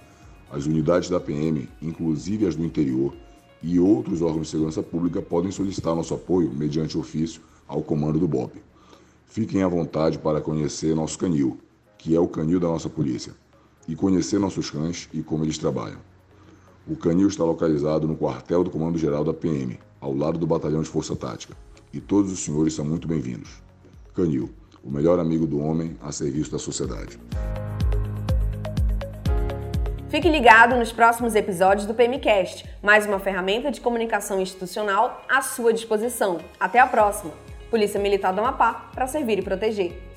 as 0.51 0.67
unidades 0.67 1.11
da 1.11 1.21
PM, 1.21 1.69
inclusive 1.83 2.47
as 2.47 2.57
do 2.57 2.65
interior, 2.65 3.15
e 3.63 3.79
outros 3.79 4.23
órgãos 4.23 4.47
de 4.47 4.53
segurança 4.53 4.83
pública 4.83 5.21
podem 5.21 5.51
solicitar 5.51 5.95
nosso 5.95 6.15
apoio 6.15 6.51
mediante 6.51 6.97
ofício 6.97 7.43
ao 7.69 7.83
comando 7.83 8.19
do 8.19 8.27
BOP. 8.27 8.63
Fiquem 9.27 9.63
à 9.63 9.69
vontade 9.69 10.19
para 10.19 10.41
conhecer 10.41 10.95
nosso 10.95 11.19
canil, 11.19 11.59
que 11.99 12.17
é 12.17 12.21
o 12.21 12.27
canil 12.27 12.59
da 12.59 12.69
nossa 12.69 12.89
polícia, 12.89 13.35
e 13.87 13.95
conhecer 13.95 14.39
nossos 14.39 14.71
cães 14.71 15.09
e 15.13 15.23
como 15.23 15.45
eles 15.45 15.59
trabalham. 15.59 16.10
O 16.89 16.97
canil 16.97 17.29
está 17.29 17.45
localizado 17.45 18.09
no 18.09 18.17
quartel 18.17 18.65
do 18.65 18.71
Comando 18.71 18.99
Geral 18.99 19.23
da 19.23 19.35
PM, 19.35 19.79
ao 20.01 20.15
lado 20.15 20.39
do 20.39 20.47
Batalhão 20.47 20.81
de 20.81 20.89
Força 20.89 21.15
Tática, 21.15 21.55
e 21.93 22.01
todos 22.01 22.33
os 22.33 22.41
senhores 22.41 22.73
são 22.75 22.85
muito 22.85 23.07
bem-vindos. 23.07 23.63
Canil, 24.15 24.51
o 24.83 24.91
melhor 24.91 25.19
amigo 25.19 25.47
do 25.47 25.61
homem 25.61 25.97
a 26.01 26.11
serviço 26.11 26.51
da 26.51 26.59
sociedade. 26.59 27.21
Fique 30.09 30.29
ligado 30.29 30.75
nos 30.75 30.91
próximos 30.91 31.35
episódios 31.35 31.87
do 31.87 31.95
PMcast, 31.95 32.69
mais 32.83 33.07
uma 33.07 33.21
ferramenta 33.21 33.71
de 33.71 33.81
comunicação 33.81 34.41
institucional 34.41 35.23
à 35.29 35.43
sua 35.43 35.73
disposição. 35.73 36.39
Até 36.59 36.81
a 36.81 36.87
próxima. 36.87 37.33
Polícia 37.71 38.01
Militar 38.01 38.33
do 38.33 38.41
Amapá, 38.41 38.91
para 38.93 39.07
servir 39.07 39.39
e 39.39 39.43
proteger. 39.43 40.10